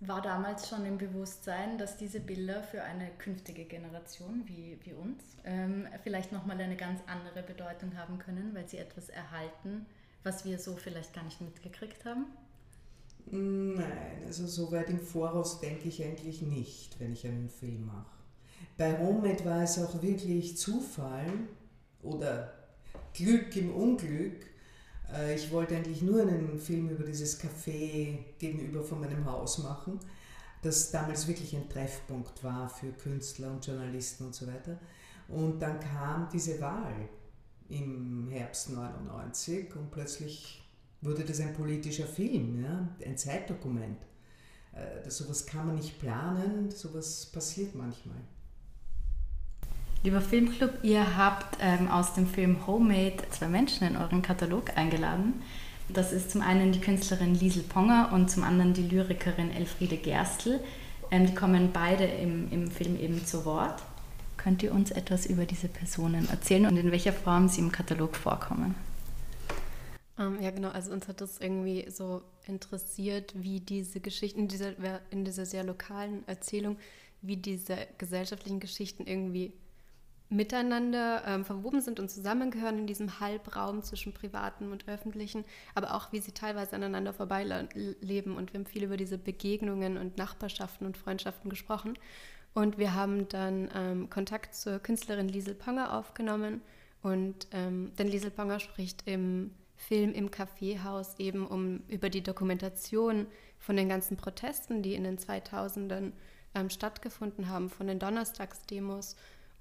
War 0.00 0.20
damals 0.20 0.68
schon 0.68 0.84
im 0.84 0.98
Bewusstsein, 0.98 1.78
dass 1.78 1.96
diese 1.96 2.20
Bilder 2.20 2.62
für 2.62 2.82
eine 2.82 3.10
künftige 3.18 3.64
Generation 3.64 4.42
wie, 4.44 4.78
wie 4.84 4.92
uns 4.92 5.22
ähm, 5.44 5.88
vielleicht 6.02 6.32
nochmal 6.32 6.60
eine 6.60 6.76
ganz 6.76 7.00
andere 7.06 7.42
Bedeutung 7.42 7.96
haben 7.96 8.18
können, 8.18 8.54
weil 8.54 8.68
sie 8.68 8.76
etwas 8.76 9.08
erhalten, 9.08 9.86
was 10.22 10.44
wir 10.44 10.58
so 10.58 10.76
vielleicht 10.76 11.14
gar 11.14 11.24
nicht 11.24 11.40
mitgekriegt 11.40 12.04
haben? 12.04 12.26
Nein, 13.30 14.22
also 14.26 14.46
so 14.46 14.70
weit 14.70 14.90
im 14.90 15.00
Voraus 15.00 15.60
denke 15.60 15.88
ich 15.88 16.04
eigentlich 16.04 16.42
nicht, 16.42 17.00
wenn 17.00 17.12
ich 17.12 17.26
einen 17.26 17.48
Film 17.48 17.86
mache. 17.86 18.16
Bei 18.76 18.98
Homemade 18.98 19.44
war 19.44 19.62
es 19.62 19.78
auch 19.78 20.02
wirklich 20.02 20.56
Zufall 20.56 21.26
oder 22.02 22.52
Glück 23.14 23.56
im 23.56 23.74
Unglück, 23.74 24.46
ich 25.34 25.50
wollte 25.52 25.76
eigentlich 25.76 26.02
nur 26.02 26.22
einen 26.22 26.58
Film 26.58 26.90
über 26.90 27.04
dieses 27.04 27.40
Café 27.40 28.18
gegenüber 28.38 28.82
von 28.82 29.00
meinem 29.00 29.24
Haus 29.24 29.58
machen, 29.58 30.00
das 30.62 30.90
damals 30.90 31.28
wirklich 31.28 31.54
ein 31.54 31.68
Treffpunkt 31.68 32.42
war 32.42 32.68
für 32.68 32.90
Künstler 32.92 33.52
und 33.52 33.64
Journalisten 33.64 34.26
und 34.26 34.34
so 34.34 34.46
weiter. 34.46 34.78
Und 35.28 35.60
dann 35.60 35.80
kam 35.80 36.28
diese 36.32 36.60
Wahl 36.60 37.08
im 37.68 38.28
Herbst 38.30 38.70
99 38.70 39.74
und 39.76 39.90
plötzlich 39.90 40.62
wurde 41.00 41.24
das 41.24 41.40
ein 41.40 41.52
politischer 41.54 42.06
Film, 42.06 42.62
ja, 42.62 42.88
ein 43.04 43.16
Zeitdokument. 43.16 43.98
Äh, 44.72 45.02
das, 45.04 45.18
sowas 45.18 45.46
kann 45.46 45.66
man 45.66 45.76
nicht 45.76 45.98
planen, 45.98 46.70
sowas 46.70 47.26
passiert 47.26 47.74
manchmal. 47.74 48.20
Lieber 50.06 50.20
Filmclub, 50.20 50.70
ihr 50.84 51.16
habt 51.16 51.58
ähm, 51.60 51.88
aus 51.88 52.14
dem 52.14 52.28
Film 52.28 52.64
Homemade 52.68 53.16
zwei 53.30 53.48
Menschen 53.48 53.88
in 53.88 53.96
euren 53.96 54.22
Katalog 54.22 54.76
eingeladen. 54.76 55.42
Das 55.88 56.12
ist 56.12 56.30
zum 56.30 56.42
einen 56.42 56.70
die 56.70 56.78
Künstlerin 56.78 57.34
Liesel 57.34 57.64
Ponger 57.64 58.10
und 58.12 58.30
zum 58.30 58.44
anderen 58.44 58.72
die 58.72 58.86
Lyrikerin 58.86 59.50
Elfriede 59.50 59.96
Gerstl. 59.96 60.60
Ähm, 61.10 61.26
die 61.26 61.34
kommen 61.34 61.70
beide 61.72 62.04
im, 62.04 62.48
im 62.52 62.70
Film 62.70 62.96
eben 63.00 63.26
zu 63.26 63.44
Wort. 63.44 63.82
Könnt 64.36 64.62
ihr 64.62 64.72
uns 64.72 64.92
etwas 64.92 65.26
über 65.26 65.44
diese 65.44 65.66
Personen 65.66 66.28
erzählen 66.30 66.66
und 66.66 66.76
in 66.76 66.92
welcher 66.92 67.12
Form 67.12 67.48
sie 67.48 67.62
im 67.62 67.72
Katalog 67.72 68.14
vorkommen? 68.14 68.76
Um, 70.18 70.36
ähm, 70.36 70.40
ja, 70.40 70.52
genau. 70.52 70.68
Also 70.68 70.92
uns 70.92 71.08
hat 71.08 71.20
das 71.20 71.38
irgendwie 71.40 71.84
so 71.90 72.22
interessiert, 72.46 73.34
wie 73.34 73.58
diese 73.58 73.98
Geschichten 73.98 74.38
in 74.38 74.46
dieser, 74.46 74.70
in 75.10 75.24
dieser 75.24 75.46
sehr 75.46 75.64
lokalen 75.64 76.22
Erzählung, 76.28 76.76
wie 77.22 77.38
diese 77.38 77.76
gesellschaftlichen 77.98 78.60
Geschichten 78.60 79.04
irgendwie 79.04 79.52
miteinander 80.28 81.22
ähm, 81.26 81.44
verwoben 81.44 81.80
sind 81.80 82.00
und 82.00 82.10
zusammengehören 82.10 82.78
in 82.78 82.86
diesem 82.86 83.20
Halbraum 83.20 83.82
zwischen 83.82 84.12
privatem 84.12 84.72
und 84.72 84.88
öffentlichen, 84.88 85.44
aber 85.74 85.94
auch 85.94 86.12
wie 86.12 86.18
sie 86.18 86.32
teilweise 86.32 86.74
aneinander 86.74 87.12
vorbeileben. 87.12 88.36
Und 88.36 88.52
wir 88.52 88.58
haben 88.58 88.66
viel 88.66 88.84
über 88.84 88.96
diese 88.96 89.18
Begegnungen 89.18 89.96
und 89.96 90.16
Nachbarschaften 90.16 90.86
und 90.86 90.96
Freundschaften 90.96 91.48
gesprochen. 91.48 91.96
Und 92.54 92.78
wir 92.78 92.94
haben 92.94 93.28
dann 93.28 93.68
ähm, 93.74 94.10
Kontakt 94.10 94.54
zur 94.54 94.78
Künstlerin 94.78 95.28
Liesel 95.28 95.54
Ponger 95.54 95.94
aufgenommen. 95.96 96.62
Und 97.02 97.46
ähm, 97.52 97.92
denn 97.98 98.08
Liesel 98.08 98.30
Ponger 98.30 98.58
spricht 98.58 99.02
im 99.06 99.52
Film 99.76 100.12
im 100.12 100.30
Kaffeehaus 100.30 101.18
eben 101.18 101.46
um 101.46 101.82
über 101.88 102.08
die 102.08 102.22
Dokumentation 102.22 103.26
von 103.58 103.76
den 103.76 103.88
ganzen 103.88 104.16
Protesten, 104.16 104.82
die 104.82 104.94
in 104.94 105.04
den 105.04 105.18
2000ern 105.18 106.12
ähm, 106.54 106.70
stattgefunden 106.70 107.48
haben, 107.48 107.68
von 107.68 107.86
den 107.86 107.98
Donnerstagsdemos 107.98 109.16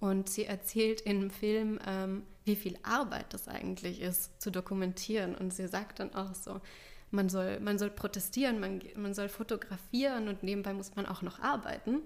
und 0.06 0.30
sie 0.30 0.46
erzählt 0.46 1.02
im 1.02 1.32
Film, 1.32 1.80
ähm, 1.84 2.22
wie 2.44 2.56
viel 2.56 2.78
Arbeit 2.84 3.34
das 3.34 3.48
eigentlich 3.48 4.02
ist, 4.02 4.39
zu 4.39 4.52
dokumentieren. 4.52 5.34
Und 5.34 5.52
sie 5.52 5.68
sagt 5.68 6.00
dann 6.00 6.13
auch 6.13 6.36
so, 6.36 6.62
man 7.10 7.28
soll, 7.28 7.60
man 7.60 7.80
soll 7.80 7.89
protestieren, 7.89 8.60
man, 8.60 8.84
man 8.96 9.15
soll 9.15 9.30
fotografieren 9.30 10.28
und 10.28 10.44
nebenbei 10.44 10.74
muss 10.74 10.96
man 10.96 11.08
auch 11.08 11.24
noch 11.24 11.39
arbeiten. 11.39 12.02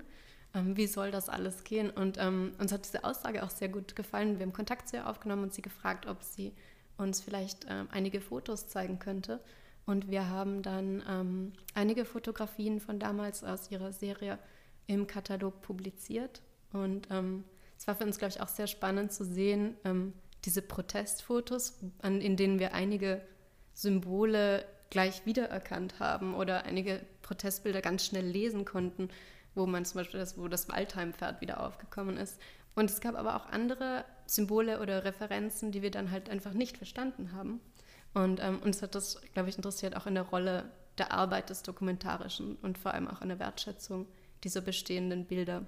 Ähm, 0.53 0.77
wie 0.77 0.87
soll 0.87 1.11
das 1.11 1.27
alles 1.27 1.65
gehen? 1.65 1.89
Und 1.89 2.17
ähm, 2.19 2.53
uns 2.57 2.71
hat 2.71 2.85
diese 2.85 3.03
Aussage 3.03 3.43
auch 3.43 3.49
sehr 3.49 3.67
gut 3.67 3.97
gefallen. 3.97 4.39
Wir 4.39 4.45
haben 4.45 4.53
Kontakt 4.53 4.87
zu 4.87 4.95
ihr 4.95 5.09
aufgenommen 5.09 5.43
und 5.43 5.53
sie 5.53 5.61
gefragt, 5.61 6.05
ob 6.05 6.23
sie 6.23 6.53
uns 6.95 7.19
vielleicht 7.19 7.65
ähm, 7.69 7.89
einige 7.91 8.21
Fotos 8.21 8.69
zeigen 8.69 8.99
könnte. 8.99 9.41
Und 9.85 10.09
wir 10.09 10.29
haben 10.29 10.61
dann 10.61 11.03
ähm, 11.05 11.51
einige 11.73 12.05
Fotografien 12.05 12.79
von 12.79 12.97
damals 12.97 13.43
aus 13.43 13.69
ihrer 13.71 13.91
Serie 13.91 14.39
im 14.87 15.05
Katalog 15.05 15.61
publiziert. 15.61 16.41
Und 16.71 17.09
ähm, 17.11 17.43
es 17.79 17.87
war 17.87 17.95
für 17.95 18.03
uns, 18.03 18.17
glaube 18.17 18.33
ich, 18.35 18.41
auch 18.41 18.49
sehr 18.49 18.67
spannend 18.67 19.13
zu 19.13 19.23
sehen, 19.23 19.75
ähm, 19.85 20.13
diese 20.43 20.61
Protestfotos, 20.61 21.79
an, 22.01 22.19
in 22.19 22.35
denen 22.35 22.59
wir 22.59 22.73
einige 22.73 23.21
Symbole 23.73 24.65
gleich 24.89 25.25
wiedererkannt 25.25 25.99
haben 25.99 26.35
oder 26.35 26.65
einige 26.65 27.01
Protestbilder 27.21 27.81
ganz 27.81 28.05
schnell 28.05 28.25
lesen 28.25 28.65
konnten, 28.65 29.07
wo 29.55 29.65
man 29.65 29.85
zum 29.85 29.99
Beispiel 29.99 30.19
das, 30.19 30.37
wo 30.37 30.49
das 30.49 30.67
Waldheim-Pferd 30.67 31.39
wieder 31.39 31.65
aufgekommen 31.65 32.17
ist. 32.17 32.41
Und 32.75 32.91
es 32.91 32.99
gab 32.99 33.15
aber 33.15 33.37
auch 33.37 33.45
andere 33.45 34.03
Symbole 34.25 34.81
oder 34.81 35.05
Referenzen, 35.05 35.71
die 35.71 35.81
wir 35.81 35.91
dann 35.91 36.11
halt 36.11 36.29
einfach 36.29 36.53
nicht 36.53 36.77
verstanden 36.77 37.31
haben. 37.31 37.61
Und 38.13 38.41
ähm, 38.43 38.59
uns 38.61 38.81
hat 38.81 38.93
das, 38.93 39.21
glaube 39.33 39.49
ich, 39.49 39.55
interessiert 39.55 39.95
auch 39.95 40.05
in 40.05 40.15
der 40.15 40.23
Rolle 40.23 40.69
der 40.97 41.13
Arbeit 41.13 41.49
des 41.49 41.63
Dokumentarischen 41.63 42.57
und 42.57 42.77
vor 42.77 42.93
allem 42.93 43.07
auch 43.07 43.21
in 43.21 43.29
der 43.29 43.39
Wertschätzung 43.39 44.05
dieser 44.43 44.61
bestehenden 44.61 45.25
Bilder. 45.25 45.65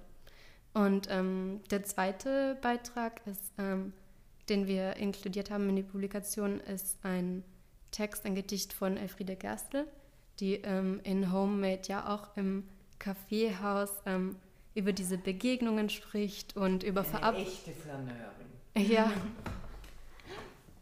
Und 0.74 1.08
ähm, 1.10 1.60
der 1.70 1.84
zweite 1.84 2.56
Beitrag 2.62 3.20
ist, 3.26 3.52
ähm, 3.58 3.92
den 4.48 4.66
wir 4.66 4.96
inkludiert 4.96 5.50
haben 5.50 5.68
in 5.68 5.76
die 5.76 5.82
Publikation, 5.82 6.60
ist 6.60 6.98
ein 7.02 7.44
Text, 7.90 8.24
ein 8.24 8.34
Gedicht 8.34 8.72
von 8.72 8.96
Elfriede 8.96 9.36
Gerstl, 9.36 9.86
die 10.40 10.54
ähm, 10.56 11.00
in 11.04 11.32
Homemade 11.32 11.82
ja 11.88 12.12
auch 12.14 12.36
im 12.36 12.64
Kaffeehaus 12.98 13.90
ähm, 14.06 14.36
über 14.74 14.92
diese 14.92 15.18
Begegnungen 15.18 15.90
spricht 15.90 16.56
und 16.56 16.82
über 16.82 17.04
Eine 17.20 17.38
echte 17.38 17.72
Flaneurin. 17.72 18.90
Ja. 18.90 19.12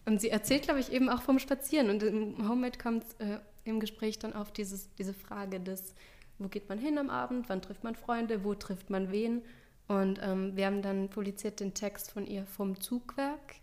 Und 0.07 0.21
sie 0.21 0.31
erzählt, 0.31 0.63
glaube 0.63 0.81
ich, 0.81 0.91
eben 0.91 1.09
auch 1.09 1.23
vom 1.23 1.39
Spazieren. 1.39 1.89
Und 1.89 2.03
im 2.03 2.49
Homemade 2.49 2.79
kommt 2.79 3.05
äh, 3.19 3.39
im 3.65 3.79
Gespräch 3.79 4.19
dann 4.19 4.33
auf 4.33 4.51
dieses, 4.51 4.93
diese 4.97 5.15
Frage 5.15 5.61
des, 5.61 5.95
wo 6.39 6.49
geht 6.49 6.69
man 6.69 6.79
hin 6.79 6.99
am 6.99 7.11
Abend, 7.11 7.49
wann 7.49 7.63
trifft 7.63 7.85
man 7.85 7.95
Freunde, 7.95 8.43
wo 8.43 8.55
trifft 8.55 8.91
man 8.91 9.13
wen. 9.13 9.43
Und 9.91 10.21
ähm, 10.23 10.55
wir 10.55 10.67
haben 10.67 10.83
dann 10.83 11.09
publiziert 11.09 11.59
den 11.59 11.75
Text 11.75 12.13
von 12.13 12.25
ihr 12.25 12.47
vom 12.47 12.81
Zugwerk. 12.81 13.57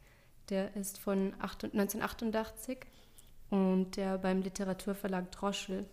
Der 0.49 0.75
ist 0.75 0.97
von 0.97 1.33
1988 1.39 2.79
und 3.49 3.95
der 3.95 4.17
beim 4.17 4.41
Literaturverlag 4.41 5.31
Droschel, 5.31 5.85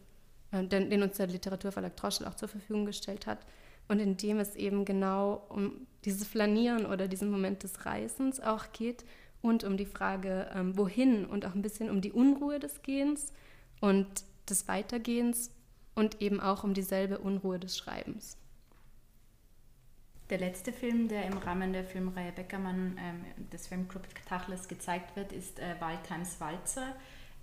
äh, 0.51 0.65
den, 0.65 0.91
den 0.91 1.05
uns 1.05 1.19
der 1.19 1.29
Literaturverlag 1.29 1.97
Droschel 1.97 2.27
auch 2.27 2.35
zur 2.35 2.49
Verfügung 2.49 2.85
gestellt 2.85 3.29
hat. 3.29 3.47
Und 3.87 4.01
in 4.01 4.17
dem 4.17 4.41
es 4.41 4.57
eben 4.57 4.85
genau 4.85 5.47
um 5.51 5.87
dieses 6.05 6.27
Flanieren 6.27 6.85
oder 6.85 7.07
diesen 7.07 7.31
Moment 7.31 7.63
des 7.63 7.87
Reisens 7.87 8.41
auch 8.41 8.73
geht 8.73 9.05
und 9.41 9.63
um 9.63 9.77
die 9.77 9.87
Frage, 9.87 10.51
ähm, 10.53 10.77
wohin 10.77 11.27
und 11.27 11.47
auch 11.47 11.55
ein 11.55 11.63
bisschen 11.63 11.91
um 11.91 12.01
die 12.01 12.11
Unruhe 12.11 12.59
des 12.59 12.83
Gehens 12.83 13.33
und 13.81 14.09
des 14.51 14.67
Weitergehens 14.67 15.53
und 15.95 16.21
eben 16.21 16.41
auch 16.41 16.65
um 16.65 16.75
dieselbe 16.75 17.21
Unruhe 17.21 17.61
des 17.61 17.79
Schreibens. 17.79 18.37
Der 20.31 20.39
letzte 20.39 20.73
Film, 20.73 21.09
der 21.09 21.27
im 21.27 21.37
Rahmen 21.37 21.75
der 21.75 21.85
Filmreihe 21.85 22.33
Beckermann 22.33 22.99
ähm, 22.99 23.51
des 23.51 23.67
Filmclub 23.67 24.03
Tachles 24.27 24.69
gezeigt 24.69 25.17
wird, 25.17 25.33
ist 25.33 25.59
äh, 25.59 25.75
Waldheims 25.81 26.41
Walzer. 26.41 26.97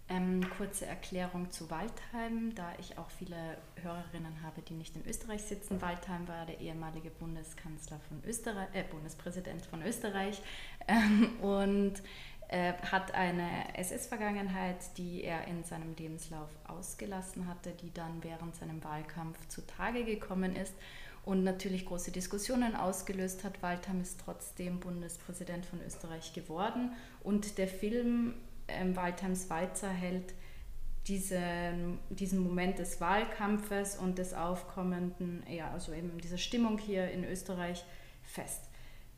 Ähm, 0.10 0.42
kurze 0.58 0.88
Erklärung 0.88 1.52
zu 1.52 1.70
Waldheim, 1.70 2.54
da 2.56 2.74
ich 2.80 2.98
auch 2.98 3.10
viele 3.12 3.58
Hörerinnen 3.82 4.42
habe, 4.44 4.62
die 4.64 4.74
nicht 4.74 4.96
in 4.96 5.06
Österreich 5.08 5.44
sitzen. 5.44 5.80
Waldheim 5.80 6.28
war 6.28 6.46
der 6.48 6.60
ehemalige 6.60 7.12
Bundeskanzler 7.12 8.00
von 8.10 8.22
Österreich, 8.28 8.68
äh, 8.74 8.84
Bundespräsident 8.84 9.64
von 9.68 9.84
Österreich 9.84 10.42
ähm, 10.88 11.40
und 11.40 11.94
äh, 12.48 12.74
hat 12.92 13.14
eine 13.14 13.78
SS-Vergangenheit, 13.78 14.98
die 14.98 15.24
er 15.24 15.48
in 15.48 15.64
seinem 15.64 15.96
Lebenslauf 15.96 16.50
ausgelassen 16.68 17.48
hatte, 17.48 17.72
die 17.72 17.94
dann 17.94 18.24
während 18.24 18.56
seinem 18.56 18.84
Wahlkampf 18.84 19.48
zutage 19.48 20.04
gekommen 20.04 20.56
ist 20.56 20.74
und 21.24 21.44
natürlich 21.44 21.86
große 21.86 22.12
Diskussionen 22.12 22.76
ausgelöst 22.76 23.44
hat. 23.44 23.62
Waldheim 23.62 24.02
ist 24.02 24.20
trotzdem 24.24 24.80
Bundespräsident 24.80 25.66
von 25.66 25.80
Österreich 25.86 26.34
geworden 26.34 26.92
und 27.24 27.58
der 27.58 27.68
Film 27.68 28.34
ähm, 28.68 28.96
Waldheims 28.96 29.50
Walzer 29.50 29.90
hält 29.90 30.34
diesen, 31.08 32.00
diesen 32.10 32.40
Moment 32.40 32.80
des 32.80 33.02
Wahlkampfes 33.02 33.98
und 33.98 34.18
des 34.18 34.34
aufkommenden, 34.34 35.44
ja, 35.50 35.72
also 35.72 35.94
eben 35.94 36.18
dieser 36.20 36.38
Stimmung 36.38 36.78
hier 36.78 37.10
in 37.10 37.24
Österreich 37.24 37.84
fest. 38.24 38.62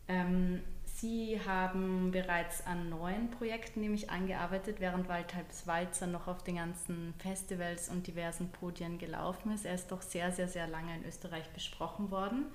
Ähm, 0.07 0.61
Sie 1.03 1.37
haben 1.45 2.11
bereits 2.11 2.65
an 2.65 2.87
neuen 2.87 3.29
Projekten 3.29 3.81
nämlich 3.81 4.09
angearbeitet, 4.09 4.77
während 4.79 5.09
Waldheims 5.09 5.67
Walzer 5.67 6.07
noch 6.07 6.29
auf 6.29 6.45
den 6.45 6.55
ganzen 6.55 7.13
Festivals 7.17 7.89
und 7.89 8.07
diversen 8.07 8.47
Podien 8.53 8.97
gelaufen 8.99 9.51
ist. 9.51 9.65
Er 9.65 9.73
ist 9.73 9.91
doch 9.91 10.01
sehr, 10.01 10.31
sehr, 10.31 10.47
sehr 10.47 10.65
lange 10.65 10.95
in 10.95 11.03
Österreich 11.03 11.43
besprochen 11.49 12.09
worden. 12.09 12.45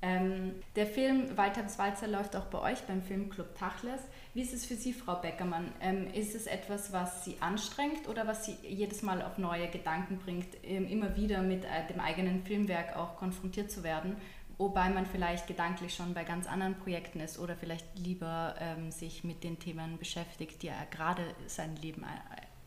Ähm, 0.00 0.54
der 0.74 0.86
Film 0.86 1.36
Waldheims 1.36 1.78
Walzer 1.78 2.08
läuft 2.08 2.34
auch 2.34 2.46
bei 2.46 2.72
euch 2.72 2.80
beim 2.86 3.02
Filmclub 3.02 3.54
Tachles. 3.54 4.00
Wie 4.32 4.40
ist 4.40 4.54
es 4.54 4.64
für 4.64 4.74
Sie, 4.74 4.94
Frau 4.94 5.16
Beckermann? 5.16 5.70
Ähm, 5.82 6.12
ist 6.14 6.34
es 6.34 6.46
etwas, 6.46 6.94
was 6.94 7.26
Sie 7.26 7.36
anstrengt 7.40 8.08
oder 8.08 8.26
was 8.26 8.46
Sie 8.46 8.56
jedes 8.66 9.02
Mal 9.02 9.20
auf 9.20 9.36
neue 9.36 9.68
Gedanken 9.68 10.16
bringt, 10.16 10.48
ähm, 10.64 10.88
immer 10.88 11.14
wieder 11.14 11.42
mit 11.42 11.64
äh, 11.64 11.86
dem 11.88 12.00
eigenen 12.00 12.42
Filmwerk 12.42 12.96
auch 12.96 13.16
konfrontiert 13.16 13.70
zu 13.70 13.84
werden? 13.84 14.16
Wobei 14.62 14.88
man 14.90 15.06
vielleicht 15.06 15.48
gedanklich 15.48 15.92
schon 15.92 16.14
bei 16.14 16.22
ganz 16.22 16.46
anderen 16.46 16.78
Projekten 16.78 17.18
ist 17.18 17.38
oder 17.38 17.56
vielleicht 17.56 17.98
lieber 17.98 18.54
ähm, 18.60 18.92
sich 18.92 19.24
mit 19.24 19.42
den 19.42 19.58
Themen 19.58 19.98
beschäftigt, 19.98 20.62
die 20.62 20.68
ja 20.68 20.84
gerade 20.90 21.34
sein 21.48 21.74
Leben 21.76 22.06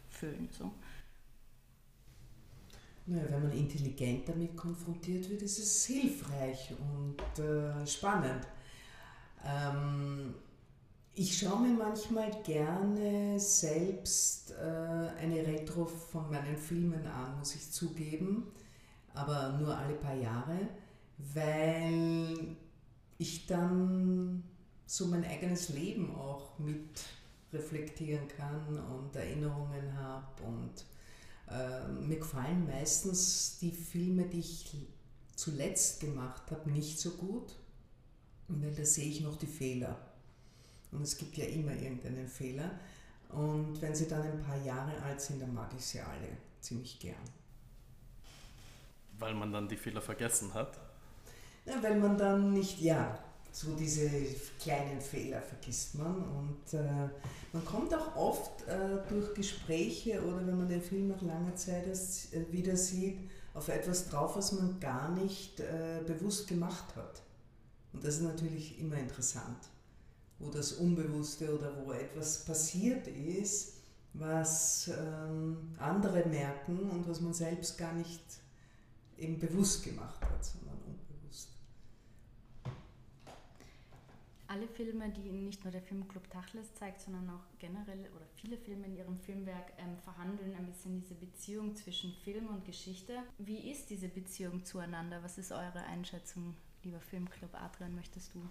füllen. 0.09 0.49
So. 0.51 0.71
Naja, 3.05 3.23
wenn 3.29 3.43
man 3.43 3.51
intelligent 3.53 4.27
damit 4.27 4.57
konfrontiert 4.57 5.29
wird, 5.29 5.41
ist 5.41 5.57
es 5.57 5.85
hilfreich 5.85 6.73
und 6.77 7.43
äh, 7.43 7.87
spannend. 7.87 8.45
Ähm, 9.45 10.33
ich 11.13 11.37
schaue 11.37 11.61
mir 11.61 11.75
manchmal 11.75 12.29
gerne 12.43 13.39
selbst 13.39 14.51
äh, 14.51 15.21
eine 15.21 15.47
Retro 15.47 15.85
von 15.85 16.29
meinen 16.29 16.57
Filmen 16.57 17.07
an, 17.07 17.39
muss 17.39 17.55
ich 17.55 17.71
zugeben, 17.71 18.51
aber 19.13 19.53
nur 19.59 19.77
alle 19.77 19.93
paar 19.93 20.15
Jahre 20.15 20.59
weil 21.17 22.55
ich 23.17 23.47
dann 23.47 24.43
so 24.85 25.07
mein 25.07 25.25
eigenes 25.25 25.69
Leben 25.69 26.13
auch 26.15 26.59
mit 26.59 27.03
reflektieren 27.53 28.27
kann 28.27 28.77
und 28.77 29.15
Erinnerungen 29.15 29.97
habe 29.97 30.43
und 30.43 30.85
äh, 31.49 31.87
mir 31.87 32.17
gefallen 32.17 32.67
meistens 32.67 33.57
die 33.59 33.71
Filme, 33.71 34.25
die 34.25 34.39
ich 34.39 34.75
zuletzt 35.35 35.99
gemacht 35.99 36.43
habe, 36.51 36.69
nicht 36.71 36.99
so 36.99 37.11
gut, 37.11 37.55
weil 38.47 38.73
da 38.73 38.85
sehe 38.85 39.09
ich 39.09 39.21
noch 39.21 39.37
die 39.37 39.47
Fehler. 39.47 39.97
Und 40.91 41.01
es 41.01 41.17
gibt 41.17 41.37
ja 41.37 41.45
immer 41.45 41.73
irgendeinen 41.73 42.27
Fehler. 42.27 42.79
Und 43.29 43.81
wenn 43.81 43.95
sie 43.95 44.07
dann 44.07 44.21
ein 44.21 44.41
paar 44.41 44.61
Jahre 44.63 45.01
alt 45.01 45.19
sind, 45.19 45.41
dann 45.41 45.53
mag 45.53 45.71
ich 45.77 45.85
sie 45.85 45.99
alle 45.99 46.37
ziemlich 46.61 46.99
gern. 46.99 47.15
Weil 49.17 49.33
man 49.33 49.51
dann 49.51 49.67
die 49.67 49.77
Fehler 49.77 50.01
vergessen 50.01 50.53
hat? 50.53 50.79
Ja, 51.65 51.81
weil 51.81 51.99
man 51.99 52.17
dann 52.17 52.53
nicht, 52.53 52.79
ja, 52.81 53.17
so 53.51 53.73
diese 53.73 54.09
kleinen 54.59 54.99
Fehler 54.99 55.41
vergisst 55.41 55.95
man 55.95 56.15
und 56.15 56.73
äh, 56.73 57.09
man 57.53 57.63
kommt 57.63 57.93
auch 57.95 58.15
oft 58.17 58.67
äh, 58.67 59.07
durch 59.09 59.33
Gespräche 59.33 60.21
oder 60.21 60.45
wenn 60.45 60.57
man 60.57 60.67
den 60.67 60.81
Film 60.81 61.07
nach 61.07 61.21
langer 61.21 61.55
Zeit 61.55 61.87
erst, 61.87 62.33
äh, 62.33 62.51
wieder 62.51 62.75
sieht, 62.75 63.17
auf 63.53 63.69
etwas 63.69 64.09
drauf, 64.09 64.35
was 64.35 64.51
man 64.51 64.79
gar 64.81 65.09
nicht 65.11 65.61
äh, 65.61 66.01
bewusst 66.05 66.49
gemacht 66.49 66.95
hat. 66.97 67.21
Und 67.93 68.03
das 68.03 68.15
ist 68.15 68.23
natürlich 68.23 68.77
immer 68.77 68.97
interessant, 68.97 69.69
wo 70.37 70.49
das 70.49 70.73
Unbewusste 70.73 71.57
oder 71.57 71.71
wo 71.85 71.93
etwas 71.93 72.43
passiert 72.43 73.07
ist, 73.07 73.75
was 74.13 74.89
ähm, 74.89 75.73
andere 75.79 76.25
merken 76.27 76.77
und 76.89 77.07
was 77.07 77.21
man 77.21 77.33
selbst 77.33 77.77
gar 77.77 77.93
nicht 77.93 78.21
eben 79.17 79.39
bewusst 79.39 79.85
gemacht 79.85 80.21
hat, 80.21 80.43
sondern 80.43 80.74
alle 84.55 84.67
Filme, 84.69 85.09
die 85.09 85.31
nicht 85.31 85.63
nur 85.65 85.71
der 85.71 85.81
Filmclub 85.81 86.29
Tachles 86.29 86.73
zeigt, 86.75 87.01
sondern 87.01 87.29
auch 87.29 87.59
generell 87.59 88.09
oder 88.15 88.25
viele 88.35 88.57
Filme 88.57 88.85
in 88.85 88.95
ihrem 88.95 89.19
Filmwerk 89.19 89.73
ähm, 89.77 89.97
verhandeln 90.03 90.55
ein 90.55 90.65
bisschen 90.65 91.01
diese 91.01 91.13
Beziehung 91.13 91.75
zwischen 91.75 92.13
Film 92.23 92.47
und 92.47 92.63
Geschichte. 92.63 93.17
Wie 93.37 93.69
ist 93.69 93.89
diese 93.89 94.07
Beziehung 94.07 94.63
zueinander? 94.63 95.21
Was 95.23 95.37
ist 95.37 95.51
eure 95.51 95.83
Einschätzung, 95.91 96.55
lieber 96.83 97.01
Filmclub 97.01 97.53
Adrian, 97.53 97.95
möchtest 97.95 98.33
du? 98.33 98.47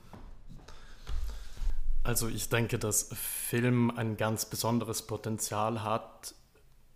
Also 2.03 2.29
ich 2.29 2.51
denke, 2.51 2.79
dass 2.79 3.09
Film 3.15 3.91
ein 3.91 4.19
ganz 4.19 4.45
besonderes 4.45 5.07
Potenzial 5.07 5.85
hat 5.85 6.35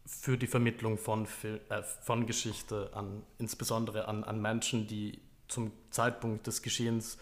für 0.05 0.37
die 0.37 0.47
Vermittlung 0.47 0.99
von, 0.99 1.27
Fil 1.27 1.63
äh, 1.71 1.83
von 1.83 2.27
Geschichte 2.27 2.91
an, 2.93 3.23
insbesondere 3.39 4.07
an, 4.07 4.23
an 4.23 4.43
Menschen, 4.43 4.87
die 4.87 5.19
zum 5.49 5.73
Zeitpunkt 5.89 6.47
des 6.47 6.61
Geschehens 6.61 7.17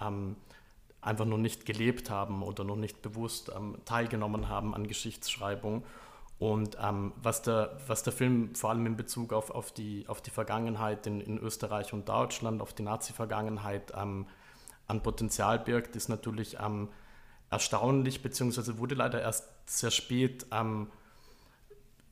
ähm, 0.00 0.36
einfach 1.02 1.24
noch 1.24 1.38
nicht 1.38 1.66
gelebt 1.66 2.08
haben 2.08 2.42
oder 2.42 2.64
noch 2.64 2.76
nicht 2.76 3.02
bewusst 3.02 3.52
ähm, 3.54 3.76
teilgenommen 3.84 4.48
haben 4.48 4.74
an 4.74 4.86
Geschichtsschreibung. 4.86 5.84
Und 6.38 6.76
ähm, 6.82 7.12
was, 7.22 7.42
der, 7.42 7.78
was 7.86 8.02
der 8.04 8.12
Film 8.12 8.54
vor 8.54 8.70
allem 8.70 8.86
in 8.86 8.96
Bezug 8.96 9.32
auf, 9.32 9.50
auf, 9.50 9.72
die, 9.72 10.04
auf 10.08 10.22
die 10.22 10.30
Vergangenheit 10.30 11.06
in, 11.06 11.20
in 11.20 11.38
Österreich 11.38 11.92
und 11.92 12.08
Deutschland, 12.08 12.62
auf 12.62 12.72
die 12.72 12.82
Nazi-Vergangenheit 12.82 13.92
ähm, 13.96 14.26
an 14.86 15.02
Potenzial 15.02 15.58
birgt, 15.58 15.94
ist 15.96 16.08
natürlich 16.08 16.56
ähm, 16.60 16.88
erstaunlich, 17.50 18.22
beziehungsweise 18.22 18.78
wurde 18.78 18.94
leider 18.94 19.20
erst 19.20 19.48
sehr 19.66 19.90
spät 19.90 20.46
ähm, 20.52 20.88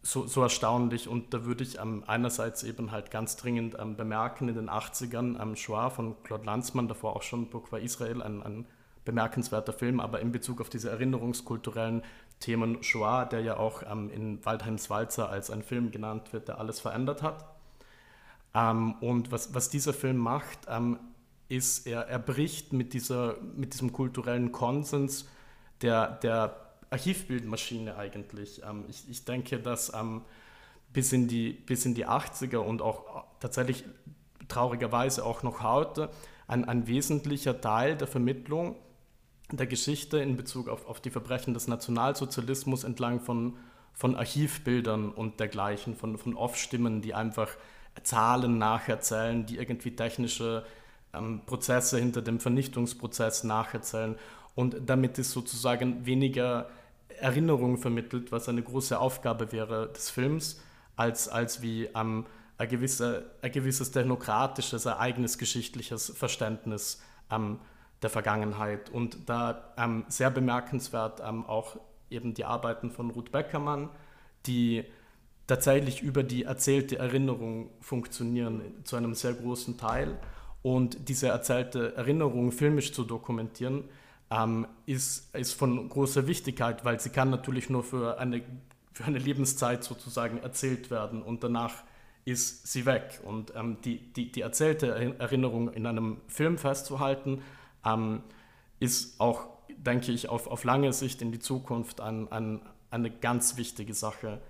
so, 0.02 0.26
so, 0.26 0.42
erstaunlich. 0.42 1.08
Und 1.08 1.32
da 1.34 1.44
würde 1.44 1.62
ich 1.62 1.78
ähm, 1.78 2.04
einerseits 2.06 2.62
eben 2.62 2.90
halt 2.90 3.10
ganz 3.10 3.36
dringend 3.36 3.76
bemerken, 3.96 4.48
in 4.48 4.54
den 4.54 4.70
80ern 4.70 5.40
ähm, 5.40 5.56
Shoah 5.56 5.90
von 5.90 6.20
Claude 6.22 6.44
Lanzmann, 6.44 6.88
davor 6.88 7.16
auch 7.16 7.22
schon 7.22 7.50
Burg 7.50 7.70
war 7.72 7.80
Israel, 7.80 8.22
ein, 8.22 8.42
ein 8.42 8.66
bemerkenswerter 9.10 9.72
Film, 9.72 9.98
aber 9.98 10.20
in 10.20 10.30
Bezug 10.30 10.60
auf 10.60 10.70
diese 10.70 10.88
erinnerungskulturellen 10.88 12.02
Themen 12.38 12.82
Shoah, 12.82 13.24
der 13.24 13.40
ja 13.40 13.56
auch 13.56 13.82
ähm, 13.90 14.08
in 14.10 14.44
Waldheims 14.44 14.88
Walzer 14.88 15.28
als 15.28 15.50
ein 15.50 15.64
Film 15.64 15.90
genannt 15.90 16.32
wird, 16.32 16.46
der 16.46 16.60
alles 16.60 16.78
verändert 16.78 17.22
hat. 17.22 17.44
Ähm, 18.54 18.94
und 19.00 19.32
was, 19.32 19.52
was 19.52 19.68
dieser 19.68 19.92
Film 19.92 20.16
macht, 20.16 20.60
ähm, 20.68 20.98
ist, 21.48 21.88
er, 21.88 22.02
er 22.02 22.20
bricht 22.20 22.72
mit, 22.72 22.94
dieser, 22.94 23.36
mit 23.56 23.74
diesem 23.74 23.92
kulturellen 23.92 24.52
Konsens 24.52 25.28
der, 25.82 26.06
der 26.22 26.54
Archivbildmaschine 26.90 27.96
eigentlich. 27.96 28.62
Ähm, 28.62 28.84
ich, 28.88 29.08
ich 29.10 29.24
denke, 29.24 29.58
dass 29.58 29.92
ähm, 29.92 30.22
bis, 30.92 31.12
in 31.12 31.26
die, 31.26 31.52
bis 31.52 31.84
in 31.84 31.94
die 31.94 32.06
80er 32.06 32.58
und 32.58 32.80
auch 32.80 33.24
tatsächlich 33.40 33.84
traurigerweise 34.46 35.24
auch 35.24 35.42
noch 35.42 35.64
heute 35.64 36.10
ein, 36.46 36.64
ein 36.64 36.86
wesentlicher 36.86 37.60
Teil 37.60 37.96
der 37.96 38.06
Vermittlung 38.06 38.76
der 39.56 39.66
Geschichte 39.66 40.18
in 40.18 40.36
Bezug 40.36 40.68
auf, 40.68 40.86
auf 40.86 41.00
die 41.00 41.10
Verbrechen 41.10 41.54
des 41.54 41.68
Nationalsozialismus 41.68 42.84
entlang 42.84 43.20
von, 43.20 43.56
von 43.92 44.16
Archivbildern 44.16 45.10
und 45.10 45.40
dergleichen, 45.40 45.96
von, 45.96 46.18
von 46.18 46.34
Off-Stimmen, 46.34 47.02
die 47.02 47.14
einfach 47.14 47.48
Zahlen 48.02 48.58
nacherzählen, 48.58 49.46
die 49.46 49.56
irgendwie 49.56 49.94
technische 49.94 50.64
ähm, 51.12 51.42
Prozesse 51.46 51.98
hinter 51.98 52.22
dem 52.22 52.40
Vernichtungsprozess 52.40 53.44
nacherzählen. 53.44 54.16
Und 54.54 54.76
damit 54.86 55.18
ist 55.18 55.32
sozusagen 55.32 56.06
weniger 56.06 56.68
Erinnerung 57.20 57.78
vermittelt, 57.78 58.32
was 58.32 58.48
eine 58.48 58.62
große 58.62 58.98
Aufgabe 58.98 59.52
wäre 59.52 59.88
des 59.92 60.10
Films, 60.10 60.60
als, 60.96 61.28
als 61.28 61.62
wie 61.62 61.88
ähm, 61.94 62.26
ein, 62.58 62.68
gewisse, 62.68 63.30
ein 63.42 63.52
gewisses 63.52 63.90
technokratisches, 63.90 64.86
eigenes 64.86 65.38
geschichtliches 65.38 66.10
Verständnis 66.16 67.02
ähm, 67.30 67.58
der 68.02 68.10
Vergangenheit. 68.10 68.90
Und 68.90 69.28
da 69.28 69.72
ähm, 69.76 70.04
sehr 70.08 70.30
bemerkenswert 70.30 71.22
ähm, 71.26 71.44
auch 71.46 71.76
eben 72.10 72.34
die 72.34 72.44
Arbeiten 72.44 72.90
von 72.90 73.10
Ruth 73.10 73.32
Beckermann, 73.32 73.88
die 74.46 74.84
tatsächlich 75.46 76.02
über 76.02 76.22
die 76.22 76.44
erzählte 76.44 76.98
Erinnerung 76.98 77.70
funktionieren 77.80 78.62
zu 78.84 78.96
einem 78.96 79.14
sehr 79.14 79.34
großen 79.34 79.78
Teil. 79.78 80.18
Und 80.62 81.08
diese 81.08 81.28
erzählte 81.28 81.94
Erinnerung 81.96 82.52
filmisch 82.52 82.92
zu 82.92 83.04
dokumentieren, 83.04 83.84
ähm, 84.30 84.66
ist, 84.86 85.34
ist 85.34 85.54
von 85.54 85.88
großer 85.88 86.26
Wichtigkeit, 86.26 86.84
weil 86.84 87.00
sie 87.00 87.10
kann 87.10 87.30
natürlich 87.30 87.68
nur 87.68 87.82
für 87.82 88.18
eine, 88.18 88.42
für 88.92 89.04
eine 89.04 89.18
Lebenszeit 89.18 89.82
sozusagen 89.82 90.38
erzählt 90.38 90.90
werden 90.90 91.22
und 91.22 91.42
danach 91.42 91.82
ist 92.24 92.70
sie 92.70 92.86
weg. 92.86 93.20
Und 93.24 93.52
ähm, 93.56 93.78
die, 93.84 94.12
die, 94.12 94.30
die 94.30 94.42
erzählte 94.42 95.16
Erinnerung 95.18 95.72
in 95.72 95.86
einem 95.86 96.18
Film 96.28 96.58
festzuhalten, 96.58 97.42
ähm, 97.84 98.22
ist 98.78 99.20
auch, 99.20 99.46
denke 99.76 100.12
ich, 100.12 100.28
auf, 100.28 100.46
auf 100.46 100.64
lange 100.64 100.92
Sicht 100.92 101.22
in 101.22 101.32
die 101.32 101.38
Zukunft 101.38 102.00
ein, 102.00 102.30
ein, 102.32 102.60
eine 102.90 103.10
ganz 103.10 103.56
wichtige 103.56 103.94
Sache 103.94 104.40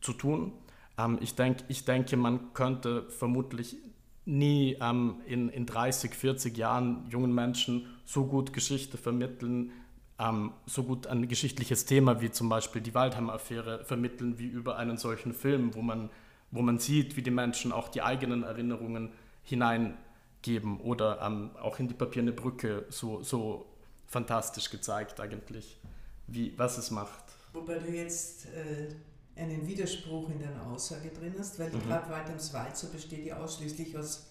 zu 0.00 0.12
tun. 0.12 0.52
Ähm, 0.98 1.18
ich, 1.20 1.34
denk, 1.34 1.58
ich 1.68 1.84
denke, 1.84 2.16
man 2.16 2.52
könnte 2.54 3.08
vermutlich 3.10 3.76
nie 4.24 4.76
ähm, 4.80 5.20
in, 5.26 5.48
in 5.48 5.66
30, 5.66 6.14
40 6.14 6.56
Jahren 6.56 7.06
jungen 7.10 7.34
Menschen 7.34 7.86
so 8.04 8.26
gut 8.26 8.52
Geschichte 8.52 8.96
vermitteln, 8.98 9.72
ähm, 10.18 10.52
so 10.66 10.84
gut 10.84 11.06
ein 11.06 11.26
geschichtliches 11.28 11.86
Thema 11.86 12.20
wie 12.20 12.30
zum 12.30 12.48
Beispiel 12.48 12.82
die 12.82 12.94
Waldheim-Affäre 12.94 13.84
vermitteln, 13.84 14.38
wie 14.38 14.46
über 14.46 14.76
einen 14.76 14.96
solchen 14.96 15.32
Film, 15.32 15.74
wo 15.74 15.82
man, 15.82 16.10
wo 16.50 16.62
man 16.62 16.78
sieht, 16.78 17.16
wie 17.16 17.22
die 17.22 17.30
Menschen 17.30 17.72
auch 17.72 17.88
die 17.88 18.02
eigenen 18.02 18.42
Erinnerungen 18.42 19.10
hinein 19.42 19.96
geben 20.42 20.80
oder 20.80 21.20
ähm, 21.22 21.50
auch 21.56 21.78
in 21.78 21.88
die 21.88 21.94
Papierne 21.94 22.32
Brücke 22.32 22.84
so, 22.90 23.22
so 23.22 23.66
fantastisch 24.06 24.70
gezeigt 24.70 25.20
eigentlich, 25.20 25.80
wie, 26.26 26.56
was 26.58 26.78
es 26.78 26.90
macht. 26.90 27.24
Wobei 27.52 27.78
du 27.78 27.90
jetzt 27.90 28.46
äh, 28.46 29.40
einen 29.40 29.66
Widerspruch 29.66 30.28
in 30.30 30.40
deiner 30.40 30.66
Aussage 30.66 31.10
drin 31.10 31.34
hast, 31.38 31.58
weil 31.58 31.70
die 31.70 31.76
mhm. 31.76 31.86
gerade 31.86 32.10
Waldams 32.10 32.52
Walzer 32.52 32.88
besteht 32.88 33.24
ja 33.24 33.38
ausschließlich 33.38 33.96
aus 33.96 34.28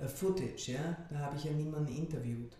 äh, 0.00 0.06
Footage, 0.06 0.72
ja? 0.72 0.96
da 1.10 1.18
habe 1.18 1.36
ich 1.36 1.44
ja 1.44 1.52
niemanden 1.52 1.94
interviewt. 1.94 2.52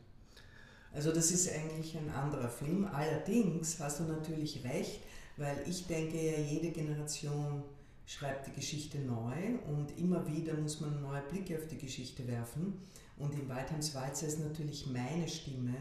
Also 0.93 1.11
das 1.13 1.31
ist 1.31 1.51
eigentlich 1.51 1.97
ein 1.97 2.11
anderer 2.11 2.49
Film. 2.49 2.85
Allerdings 2.85 3.81
hast 3.81 4.01
du 4.01 4.05
natürlich 4.05 4.63
recht, 4.65 5.01
weil 5.37 5.65
ich 5.67 5.87
denke 5.87 6.19
ja, 6.19 6.39
jede 6.39 6.71
Generation 6.71 7.63
schreibt 8.05 8.47
die 8.47 8.53
Geschichte 8.53 8.99
neu 8.99 9.59
und 9.69 9.99
immer 9.99 10.27
wieder 10.27 10.55
muss 10.55 10.81
man 10.81 11.01
neue 11.01 11.23
Blicke 11.23 11.57
auf 11.57 11.67
die 11.67 11.79
Geschichte 11.79 12.27
werfen. 12.27 12.83
Und 13.17 13.35
in 13.35 13.49
Waldheims 13.49 13.95
Walzer 13.95 14.27
ist 14.27 14.41
natürlich 14.41 14.87
meine 14.87 15.29
Stimme 15.29 15.75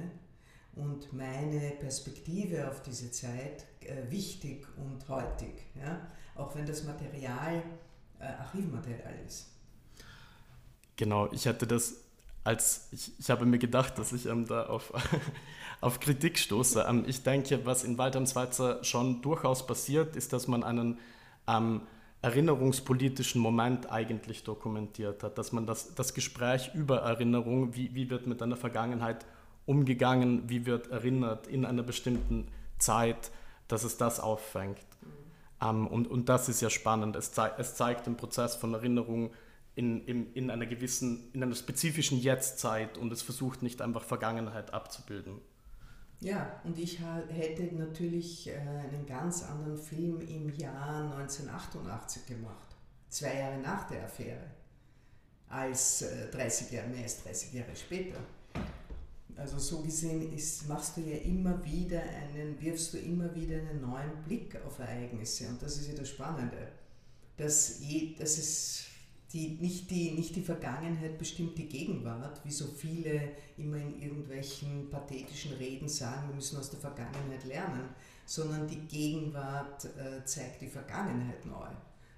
und 0.76 1.12
meine 1.14 1.72
Perspektive 1.80 2.70
auf 2.70 2.82
diese 2.82 3.12
Zeit 3.12 3.66
äh, 3.82 4.10
wichtig 4.10 4.66
und 4.78 5.08
heutig, 5.10 5.66
ja? 5.76 6.08
auch 6.36 6.56
wenn 6.56 6.66
das 6.66 6.84
Material 6.84 7.62
äh, 8.20 8.26
Archivmaterial 8.26 9.16
ist. 9.26 9.48
Genau, 10.96 11.32
ich 11.32 11.48
hatte 11.48 11.66
das 11.68 11.96
als, 12.44 12.88
ich, 12.92 13.12
ich 13.20 13.30
habe 13.30 13.46
mir 13.46 13.60
gedacht, 13.60 13.98
dass 13.98 14.14
ich 14.14 14.26
ähm, 14.26 14.48
da 14.48 14.66
auf, 14.66 14.94
auf 15.82 16.00
Kritik 16.00 16.40
stoße. 16.40 16.86
Ähm, 16.88 17.04
ich 17.08 17.24
denke, 17.24 17.66
was 17.66 17.84
in 17.84 17.98
Waldheims 17.98 18.36
Walzer 18.36 18.84
schon 18.84 19.22
durchaus 19.22 19.66
passiert, 19.66 20.16
ist, 20.16 20.34
dass 20.34 20.48
man 20.48 20.64
einen 20.64 21.00
ähm, 21.48 21.82
erinnerungspolitischen 22.22 23.42
Moment 23.42 23.92
eigentlich 23.92 24.44
dokumentiert 24.44 25.24
hat, 25.24 25.38
dass 25.38 25.52
man 25.52 25.66
das, 25.66 25.96
das 25.96 26.14
Gespräch 26.14 26.72
über 26.76 27.00
Erinnerung, 27.00 27.76
wie, 27.76 27.96
wie 27.96 28.10
wird 28.10 28.28
mit 28.28 28.42
einer 28.42 28.58
Vergangenheit 28.58 29.26
umgegangen, 29.66 30.50
wie 30.50 30.66
wird 30.66 30.92
erinnert 30.92 31.48
in 31.48 31.66
einer 31.66 31.84
bestimmten 31.84 32.48
Zeit, 32.78 33.32
dass 33.68 33.84
es 33.84 33.98
das 33.98 34.20
auffängt. 34.20 34.78
Mhm. 35.02 35.68
Ähm, 35.68 35.88
und, 35.88 36.08
und 36.08 36.30
das 36.30 36.50
ist 36.50 36.62
ja 36.62 36.70
spannend. 36.70 37.16
Es, 37.16 37.32
zei 37.32 37.52
es 37.58 37.76
zeigt 37.76 38.08
den 38.08 38.18
Prozess 38.18 38.56
von 38.56 38.74
Erinnerung 38.74 39.32
in, 39.76 40.06
in, 40.06 40.34
in 40.34 40.52
einer 40.52 40.66
gewissen, 40.66 41.30
in 41.34 41.44
einer 41.44 41.56
spezifischen 41.56 42.20
Jetztzeit 42.20 42.98
und 42.98 43.12
es 43.12 43.22
versucht 43.22 43.64
nicht 43.64 43.82
einfach 43.82 44.04
Vergangenheit 44.04 44.74
abzubilden. 44.74 45.40
Ja, 46.22 46.62
und 46.64 46.78
ich 46.78 47.00
hätte 47.30 47.64
natürlich 47.76 48.48
äh, 48.48 48.58
einen 48.60 49.08
ganz 49.08 49.42
anderen 49.44 49.78
Film 49.78 50.22
im 50.22 50.50
Jahr 50.56 51.12
1988 51.18 52.28
gemacht, 52.28 52.76
zwei 53.10 53.40
Jahre 53.40 53.58
nach 53.58 53.90
der 53.90 54.04
Affäre, 54.04 54.52
als 55.50 56.06
30 56.32 56.72
äh, 56.72 56.76
Jahre, 56.76 56.90
mehr 56.90 57.04
als 57.04 57.24
30 57.24 57.54
Jahre 57.54 57.76
später. 57.76 58.20
Also 59.36 59.58
so 59.58 59.82
gesehen 59.82 60.32
ist, 60.32 60.68
machst 60.70 60.98
du 60.98 61.02
ja 61.02 61.18
immer 61.18 61.64
wieder 61.66 62.04
einen, 62.04 62.62
wirfst 62.62 62.94
du 62.94 63.00
immer 63.00 63.34
wieder 63.34 63.56
einen 63.56 63.82
neuen 63.82 64.24
Blick 64.24 64.56
auf 64.64 64.78
Ereignisse. 64.78 65.48
Und 65.48 65.60
das 65.64 65.78
ist 65.78 65.88
ja 65.88 65.96
das 65.96 66.10
Spannende, 66.10 66.68
dass, 67.38 67.80
je, 67.80 68.14
dass 68.14 68.38
es 68.38 68.86
die, 69.34 69.58
nicht, 69.62 69.90
die, 69.90 70.12
nicht 70.12 70.36
die 70.36 70.42
Vergangenheit 70.42 71.18
bestimmt 71.18 71.58
die 71.58 71.68
Gegenwart, 71.68 72.44
wie 72.44 72.52
so 72.52 72.66
viele 72.68 73.30
immer 73.58 73.78
in 73.78 74.02
irgendwelchen 74.02 74.90
pathetischen 74.90 75.54
Reden 75.54 75.88
sagen, 75.88 76.28
wir 76.28 76.36
müssen 76.36 76.60
aus 76.60 76.70
der 76.70 76.80
Vergangenheit 76.80 77.46
lernen, 77.46 77.90
sondern 78.26 78.68
die 78.68 78.80
Gegenwart 78.88 79.86
äh, 79.86 80.26
zeigt 80.26 80.62
die 80.62 80.68
Vergangenheit 80.68 81.46
neu. 81.46 81.68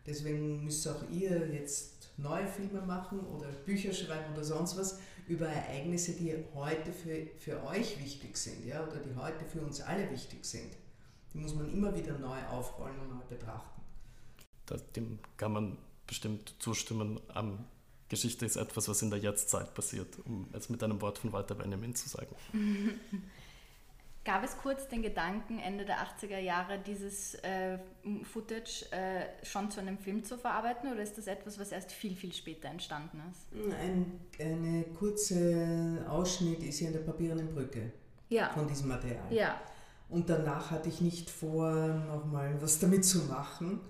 Deswegen 0.06 0.63
müsst 0.63 0.88
auch 0.88 1.04
ihr 1.12 1.47
jetzt 1.54 2.10
neue 2.17 2.47
Filme 2.47 2.82
machen 2.82 3.19
oder 3.19 3.47
Bücher 3.47 3.93
schreiben 3.93 4.34
oder 4.34 4.43
sonst 4.43 4.78
was 4.78 4.99
über 5.28 5.47
Ereignisse, 5.47 6.13
die 6.13 6.36
heute 6.54 6.91
für, 6.91 7.28
für 7.38 7.63
euch 7.65 8.04
wichtig 8.04 8.36
sind 8.38 8.66
ja, 8.66 8.84
oder 8.84 8.97
die 8.97 9.16
heute 9.16 9.45
für 9.45 9.61
uns 9.61 9.82
alle 9.82 10.09
wichtig 10.11 10.43
sind. 10.45 10.74
Die 11.34 11.38
muss 11.38 11.55
man 11.55 11.72
immer 11.72 11.95
wieder 11.95 12.18
neu 12.18 12.38
aufrollen 12.51 12.99
und 12.99 13.09
neu 13.09 13.24
betrachten. 13.30 13.82
Das, 14.66 14.84
dem 14.91 15.20
kann 15.38 15.53
man 15.53 15.78
bestimmt 16.08 16.56
zustimmen. 16.60 17.20
Ähm, 17.36 17.60
Geschichte 18.10 18.45
ist 18.45 18.58
etwas, 18.58 18.88
was 18.88 19.01
in 19.01 19.10
der 19.10 19.20
Jetztzeit 19.20 19.74
passiert, 19.74 20.20
um 20.26 20.47
es 20.54 20.70
mit 20.70 20.84
einem 20.84 21.01
Wort 21.01 21.18
von 21.18 21.32
Walter 21.32 21.56
Benjamin 21.56 21.95
zu 21.95 22.10
sagen. 22.10 22.36
Gab 24.26 24.41
es 24.41 24.56
kurz 24.58 24.88
den 24.88 25.01
Gedanken, 25.01 25.60
Ende 25.60 25.84
der 25.84 25.97
80er 25.97 26.38
Jahre 26.38 26.80
dieses 26.80 27.36
äh, 27.36 27.78
Footage 28.24 28.86
äh, 28.91 29.26
schon 29.43 29.70
zu 29.70 29.82
einem 29.82 29.97
Film 29.97 30.24
zu 30.24 30.38
verarbeiten 30.38 30.89
oder 30.93 31.01
ist 31.01 31.18
das 31.18 31.28
etwas, 31.28 31.60
was 31.60 31.74
erst 31.74 31.91
viel, 31.91 32.16
viel 32.16 32.32
später 32.32 32.70
entstanden 32.70 33.22
ist? 33.30 33.74
Ein 33.74 34.22
eine 34.39 34.84
kurze 34.97 36.06
Ausschnitt 36.08 36.64
ist 36.64 36.80
ja 36.80 36.88
in 36.88 36.93
der 36.93 37.01
papierenden 37.01 37.54
Brücke 37.54 37.91
ja. 38.30 38.49
von 38.54 38.66
diesem 38.66 38.88
Material. 38.88 39.26
Ja. 39.30 39.60
Und 40.08 40.30
danach 40.30 40.72
hatte 40.72 40.88
ich 40.88 41.01
nicht 41.01 41.30
vor, 41.30 41.74
nochmal 41.74 42.62
was 42.62 42.80
damit 42.80 43.04
zu 43.04 43.24
machen. 43.24 43.82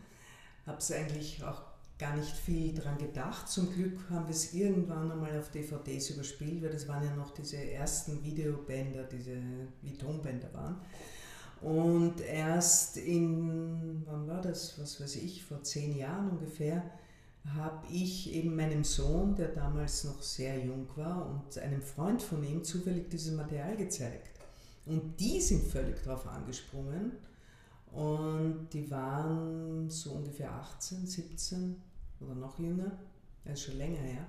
Habe 0.65 0.77
es 0.77 0.91
eigentlich 0.91 1.43
auch 1.43 1.61
gar 2.03 2.17
nicht 2.17 2.35
viel 2.35 2.73
dran 2.73 2.97
gedacht. 2.97 3.47
Zum 3.47 3.71
Glück 3.71 3.97
haben 4.09 4.25
wir 4.25 4.35
es 4.35 4.53
irgendwann 4.53 5.09
einmal 5.09 5.39
auf 5.39 5.51
DVDs 5.51 6.09
überspielt, 6.09 6.61
weil 6.61 6.69
das 6.69 6.85
waren 6.89 7.05
ja 7.05 7.15
noch 7.15 7.31
diese 7.31 7.55
ersten 7.55 8.21
Videobänder, 8.21 9.03
diese 9.03 9.37
wie 9.81 9.97
Tonbänder 9.97 10.53
waren. 10.53 10.75
Und 11.61 12.19
erst 12.19 12.97
in, 12.97 14.03
wann 14.05 14.27
war 14.27 14.41
das, 14.41 14.77
was 14.81 14.99
weiß 14.99 15.15
ich, 15.15 15.45
vor 15.45 15.63
zehn 15.63 15.95
Jahren 15.95 16.31
ungefähr, 16.31 16.83
habe 17.55 17.87
ich 17.89 18.33
eben 18.33 18.53
meinem 18.53 18.83
Sohn, 18.83 19.35
der 19.35 19.49
damals 19.49 20.03
noch 20.03 20.21
sehr 20.21 20.59
jung 20.59 20.85
war, 20.97 21.25
und 21.25 21.57
einem 21.57 21.81
Freund 21.81 22.21
von 22.21 22.43
ihm 22.43 22.65
zufällig 22.65 23.09
dieses 23.09 23.33
Material 23.33 23.77
gezeigt. 23.77 24.41
Und 24.85 25.17
die 25.21 25.39
sind 25.39 25.63
völlig 25.63 26.03
darauf 26.03 26.27
angesprungen. 26.27 27.13
Und 27.93 28.67
die 28.73 28.91
waren 28.91 29.89
so 29.89 30.11
ungefähr 30.11 30.51
18, 30.51 31.07
17 31.07 31.92
oder 32.23 32.35
noch 32.35 32.59
jünger, 32.59 32.97
das 33.45 33.59
ist 33.59 33.65
schon 33.65 33.77
länger 33.77 33.99
her, 33.99 34.25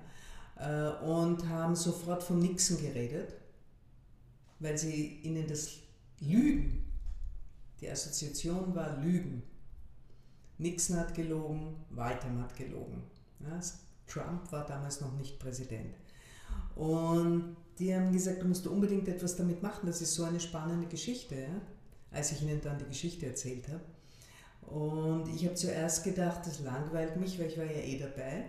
äh, 0.57 1.05
und 1.05 1.47
haben 1.49 1.75
sofort 1.75 2.23
von 2.23 2.39
Nixon 2.39 2.77
geredet, 2.81 3.33
weil 4.59 4.77
sie 4.77 5.19
ihnen 5.23 5.47
das 5.47 5.77
Lügen, 6.19 6.85
die 7.81 7.89
Assoziation 7.89 8.73
war 8.73 8.97
Lügen. 8.97 9.43
Nixon 10.57 10.97
hat 10.97 11.13
gelogen, 11.13 11.75
Walter 11.89 12.29
hat 12.39 12.55
gelogen. 12.55 13.03
Trump 14.07 14.51
war 14.51 14.65
damals 14.65 15.01
noch 15.01 15.13
nicht 15.17 15.39
Präsident. 15.39 15.95
Und 16.75 17.57
die 17.77 17.93
haben 17.93 18.11
gesagt, 18.11 18.41
du 18.41 18.47
musst 18.47 18.65
unbedingt 18.67 19.07
etwas 19.07 19.35
damit 19.35 19.61
machen, 19.61 19.85
das 19.85 20.01
ist 20.01 20.13
so 20.15 20.23
eine 20.23 20.39
spannende 20.39 20.87
Geschichte, 20.87 21.47
als 22.11 22.31
ich 22.31 22.41
ihnen 22.41 22.61
dann 22.61 22.77
die 22.77 22.85
Geschichte 22.85 23.25
erzählt 23.25 23.67
habe. 23.67 23.81
Und 24.67 25.27
ich 25.33 25.45
habe 25.45 25.55
zuerst 25.55 26.03
gedacht, 26.03 26.41
das 26.45 26.59
langweilt 26.59 27.17
mich, 27.17 27.39
weil 27.39 27.47
ich 27.47 27.57
war 27.57 27.65
ja 27.65 27.81
eh 27.81 27.99
dabei. 27.99 28.45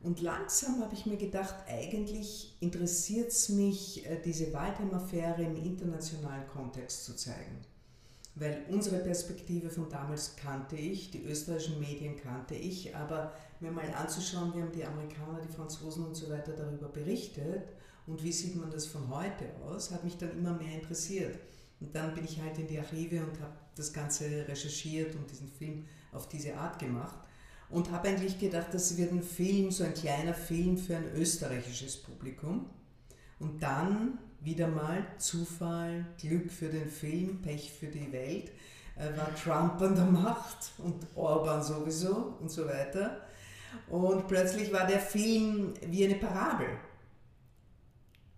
Und 0.00 0.20
langsam 0.20 0.80
habe 0.80 0.94
ich 0.94 1.06
mir 1.06 1.16
gedacht, 1.16 1.54
eigentlich 1.66 2.56
interessiert 2.60 3.28
es 3.28 3.48
mich, 3.48 4.06
äh, 4.06 4.20
diese 4.24 4.52
Waldheim-Affäre 4.52 5.42
im 5.42 5.56
internationalen 5.56 6.46
Kontext 6.46 7.04
zu 7.04 7.16
zeigen. 7.16 7.58
Weil 8.36 8.62
unsere 8.68 8.98
Perspektive 8.98 9.68
von 9.68 9.88
damals 9.88 10.36
kannte 10.36 10.76
ich, 10.76 11.10
die 11.10 11.24
österreichischen 11.24 11.80
Medien 11.80 12.16
kannte 12.16 12.54
ich, 12.54 12.94
aber 12.94 13.32
mir 13.58 13.72
mal 13.72 13.92
anzuschauen, 13.92 14.54
wie 14.54 14.62
haben 14.62 14.70
die 14.70 14.84
Amerikaner, 14.84 15.40
die 15.40 15.52
Franzosen 15.52 16.06
und 16.06 16.14
so 16.14 16.30
weiter 16.30 16.52
darüber 16.52 16.88
berichtet 16.88 17.64
und 18.06 18.22
wie 18.22 18.30
sieht 18.30 18.54
man 18.54 18.70
das 18.70 18.86
von 18.86 19.08
heute 19.08 19.46
aus, 19.66 19.90
hat 19.90 20.04
mich 20.04 20.16
dann 20.16 20.30
immer 20.30 20.52
mehr 20.52 20.74
interessiert. 20.74 21.36
Und 21.80 21.92
dann 21.94 22.14
bin 22.14 22.24
ich 22.24 22.40
halt 22.40 22.56
in 22.58 22.68
die 22.68 22.78
Archive 22.78 23.24
und 23.24 23.40
habe 23.40 23.54
das 23.78 23.92
Ganze 23.92 24.46
recherchiert 24.48 25.14
und 25.14 25.30
diesen 25.30 25.48
Film 25.48 25.84
auf 26.12 26.28
diese 26.28 26.56
Art 26.56 26.78
gemacht 26.78 27.18
und 27.70 27.90
habe 27.90 28.08
eigentlich 28.08 28.38
gedacht, 28.38 28.68
das 28.72 28.96
wird 28.96 29.12
ein 29.12 29.22
Film, 29.22 29.70
so 29.70 29.84
ein 29.84 29.94
kleiner 29.94 30.34
Film 30.34 30.78
für 30.78 30.96
ein 30.96 31.12
österreichisches 31.14 31.98
Publikum. 31.98 32.70
Und 33.38 33.62
dann 33.62 34.18
wieder 34.40 34.68
mal 34.68 35.06
Zufall, 35.18 36.06
Glück 36.20 36.50
für 36.50 36.68
den 36.68 36.88
Film, 36.88 37.42
Pech 37.42 37.72
für 37.72 37.86
die 37.86 38.10
Welt, 38.12 38.50
äh, 38.96 39.16
war 39.16 39.34
Trump 39.34 39.80
an 39.82 39.94
der 39.94 40.06
Macht 40.06 40.72
und 40.78 41.06
Orban 41.14 41.62
sowieso 41.62 42.36
und 42.40 42.50
so 42.50 42.66
weiter. 42.66 43.20
Und 43.88 44.26
plötzlich 44.26 44.72
war 44.72 44.86
der 44.86 45.00
Film 45.00 45.74
wie 45.86 46.04
eine 46.04 46.14
Parabel 46.14 46.78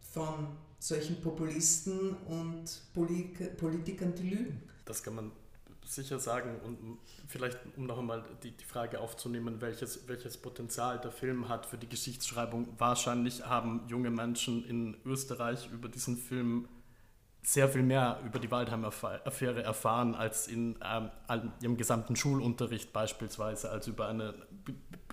von 0.00 0.48
solchen 0.78 1.20
Populisten 1.20 2.16
und 2.26 2.82
Politikern, 2.92 4.14
die 4.14 4.30
lügen. 4.30 4.69
Das 4.90 5.04
kann 5.04 5.14
man 5.14 5.30
sicher 5.86 6.18
sagen 6.18 6.56
und 6.64 6.98
vielleicht 7.28 7.58
um 7.76 7.86
noch 7.86 7.98
einmal 7.98 8.24
die, 8.42 8.50
die 8.50 8.64
Frage 8.64 9.00
aufzunehmen, 9.00 9.60
welches, 9.60 10.08
welches 10.08 10.36
Potenzial 10.36 11.00
der 11.00 11.12
Film 11.12 11.48
hat 11.48 11.64
für 11.64 11.78
die 11.78 11.88
Geschichtsschreibung. 11.88 12.68
Wahrscheinlich 12.76 13.46
haben 13.46 13.82
junge 13.86 14.10
Menschen 14.10 14.64
in 14.64 14.96
Österreich 15.04 15.70
über 15.72 15.88
diesen 15.88 16.16
Film 16.16 16.68
sehr 17.42 17.68
viel 17.68 17.82
mehr 17.82 18.20
über 18.26 18.40
die 18.40 18.50
Waldheim-Affäre 18.50 19.62
erfahren 19.62 20.16
als 20.16 20.48
in 20.48 20.76
ähm, 20.84 21.10
ihrem 21.62 21.76
gesamten 21.76 22.16
Schulunterricht 22.16 22.92
beispielsweise, 22.92 23.70
als 23.70 23.86
über 23.86 24.08
eine 24.08 24.34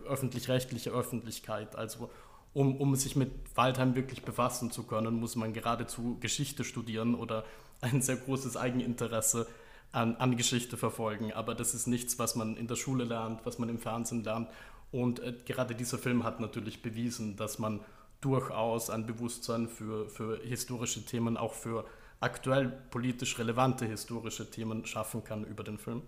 öffentlich-rechtliche 0.05 0.89
Öffentlichkeit. 0.89 1.75
Also 1.75 2.09
um, 2.53 2.77
um 2.77 2.95
sich 2.95 3.15
mit 3.15 3.31
Waldheim 3.55 3.93
wirklich 3.95 4.23
befassen 4.23 4.71
zu 4.71 4.83
können, 4.83 5.19
muss 5.19 5.35
man 5.35 5.53
geradezu 5.53 6.17
Geschichte 6.19 6.63
studieren 6.63 7.13
oder 7.13 7.45
ein 7.81 8.01
sehr 8.01 8.17
großes 8.17 8.57
Eigeninteresse 8.57 9.47
an, 9.91 10.15
an 10.17 10.37
Geschichte 10.37 10.77
verfolgen. 10.77 11.33
Aber 11.33 11.55
das 11.55 11.73
ist 11.73 11.87
nichts, 11.87 12.19
was 12.19 12.35
man 12.35 12.57
in 12.57 12.67
der 12.67 12.75
Schule 12.75 13.03
lernt, 13.03 13.45
was 13.45 13.59
man 13.59 13.69
im 13.69 13.79
Fernsehen 13.79 14.23
lernt. 14.23 14.49
Und 14.91 15.19
äh, 15.19 15.33
gerade 15.45 15.75
dieser 15.75 15.97
Film 15.97 16.23
hat 16.23 16.39
natürlich 16.39 16.81
bewiesen, 16.81 17.35
dass 17.35 17.59
man 17.59 17.81
durchaus 18.21 18.89
ein 18.89 19.05
Bewusstsein 19.05 19.67
für, 19.67 20.09
für 20.09 20.39
historische 20.41 21.05
Themen, 21.05 21.37
auch 21.37 21.53
für 21.53 21.85
aktuell 22.19 22.69
politisch 22.89 23.37
relevante 23.37 23.85
historische 23.85 24.49
Themen 24.49 24.85
schaffen 24.85 25.23
kann 25.23 25.43
über 25.45 25.63
den 25.63 25.77
Film. 25.77 26.01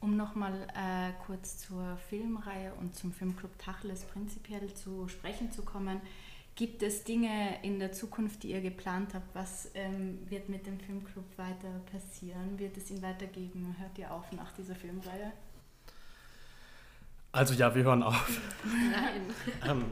Um 0.00 0.16
nochmal 0.16 0.66
äh, 0.74 1.12
kurz 1.24 1.58
zur 1.58 1.96
Filmreihe 2.08 2.72
und 2.74 2.94
zum 2.94 3.12
Filmclub 3.12 3.58
Tachles 3.58 4.02
prinzipiell 4.04 4.72
zu 4.74 5.08
sprechen 5.08 5.50
zu 5.50 5.62
kommen, 5.62 6.00
Gibt 6.56 6.82
es 6.82 7.04
Dinge 7.04 7.62
in 7.62 7.78
der 7.78 7.92
Zukunft, 7.92 8.42
die 8.42 8.52
ihr 8.52 8.62
geplant 8.62 9.12
habt? 9.12 9.34
Was 9.34 9.70
ähm, 9.74 10.18
wird 10.30 10.48
mit 10.48 10.66
dem 10.66 10.80
Filmclub 10.80 11.26
weiter 11.36 11.82
passieren? 11.92 12.58
Wird 12.58 12.78
es 12.78 12.90
ihn 12.90 13.02
weitergeben? 13.02 13.76
Hört 13.78 13.98
ihr 13.98 14.10
auf 14.10 14.32
nach 14.32 14.52
dieser 14.52 14.74
Filmreihe? 14.74 15.32
Also 17.30 17.52
ja, 17.52 17.74
wir 17.74 17.84
hören 17.84 18.02
auf. 18.02 18.40
Nein. 18.64 19.20
ähm, 19.70 19.84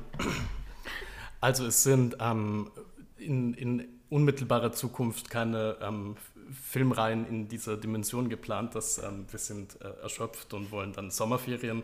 also 1.43 1.67
es 1.67 1.83
sind 1.83 2.17
ähm, 2.19 2.71
in, 3.19 3.53
in, 3.53 3.89
unmittelbarer 4.09 4.73
Zukunft 4.73 5.29
keine 5.29 5.77
ähm, 5.83 6.17
Filmreihen 6.51 7.27
in 7.27 7.47
dieser 7.47 7.77
Dimension 7.77 8.31
geplant. 8.31 8.75
Dass, 8.75 8.97
ähm, 8.97 9.27
wir 9.31 9.39
sind 9.39 9.79
äh, 9.83 10.01
erschöpft 10.03 10.55
und 10.55 10.71
wollen 10.71 10.95
dann 10.95 11.11
Sommerferien. 11.11 11.83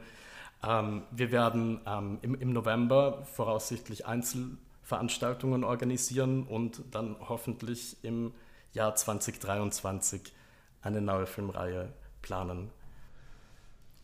Ähm, 0.63 1.03
wir 1.11 1.31
werden 1.33 1.81
im, 2.23 2.35
im 2.35 2.53
November 2.55 3.25
voraussichtlich 3.25 4.07
Einzel 4.07 4.57
Veranstaltungen 4.91 5.63
organisieren 5.63 6.43
und 6.43 6.83
dann 6.91 7.15
hoffentlich 7.21 7.97
im 8.03 8.35
Jahr 8.73 8.97
2023 8.97 10.33
eine 10.83 11.01
neue 11.01 11.29
Filmreihe 11.29 11.93
planen. 12.23 12.73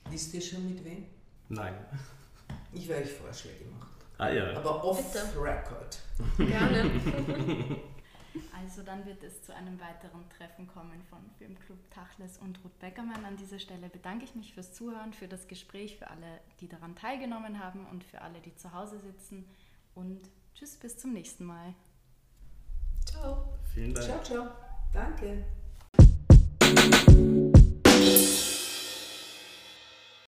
Wisst 0.09 0.33
ihr 0.35 0.41
schon 0.41 0.65
mit 0.69 0.85
wem? 0.85 1.07
Nein. 1.49 1.75
Ich 2.73 2.87
werde 2.87 3.03
euch 3.03 3.13
Vorschläge 3.15 3.65
machen. 3.65 3.91
Ah 4.19 4.29
ja. 4.29 4.57
Aber 4.57 4.85
off 4.85 5.13
Bitte. 5.13 5.25
record. 5.41 5.99
Gerne. 6.39 6.91
Also 8.53 8.83
dann 8.83 9.07
wird 9.07 9.23
es 9.23 9.43
zu 9.43 9.55
einem 9.55 9.81
weiteren 9.81 10.29
Treffen 10.29 10.67
kommen 10.67 11.03
von 11.09 11.21
Filmclub 11.39 11.79
Tachles 11.91 12.37
und 12.37 12.63
Ruth 12.63 12.79
Beckermann. 12.81 13.25
An 13.25 13.39
dieser 13.39 13.59
Stelle 13.59 13.89
bedanke 13.89 14.27
ich 14.27 14.35
mich 14.35 14.53
fürs 14.53 14.75
Zuhören, 14.75 15.15
für 15.15 15.27
das 15.27 15.49
Gespräch, 15.49 15.97
für 15.97 16.11
alle, 16.11 16.41
die 16.61 16.69
daran 16.69 16.95
teilgenommen 16.95 17.65
haben 17.65 17.87
und 17.87 18.05
für 18.05 18.21
alle, 18.21 18.43
die 18.43 18.55
zu 18.55 18.75
Hause 18.75 18.99
sitzen. 19.01 19.49
Und 19.95 20.21
Tschüss, 20.59 20.77
bis 20.77 20.97
zum 20.97 21.13
nächsten 21.13 21.45
Mal. 21.45 21.75
Ciao. 23.05 23.59
Vielen 23.75 23.93
Dank. 23.93 24.07
Ciao, 24.07 24.23
ciao. 24.23 24.47
Danke. 24.91 25.45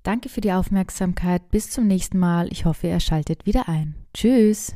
Danke 0.01 0.29
für 0.29 0.41
die 0.41 0.51
Aufmerksamkeit. 0.51 1.51
Bis 1.51 1.69
zum 1.69 1.85
nächsten 1.85 2.17
Mal. 2.17 2.51
Ich 2.51 2.65
hoffe, 2.65 2.87
ihr 2.87 2.99
schaltet 2.99 3.45
wieder 3.45 3.69
ein. 3.69 3.95
Tschüss. 4.15 4.73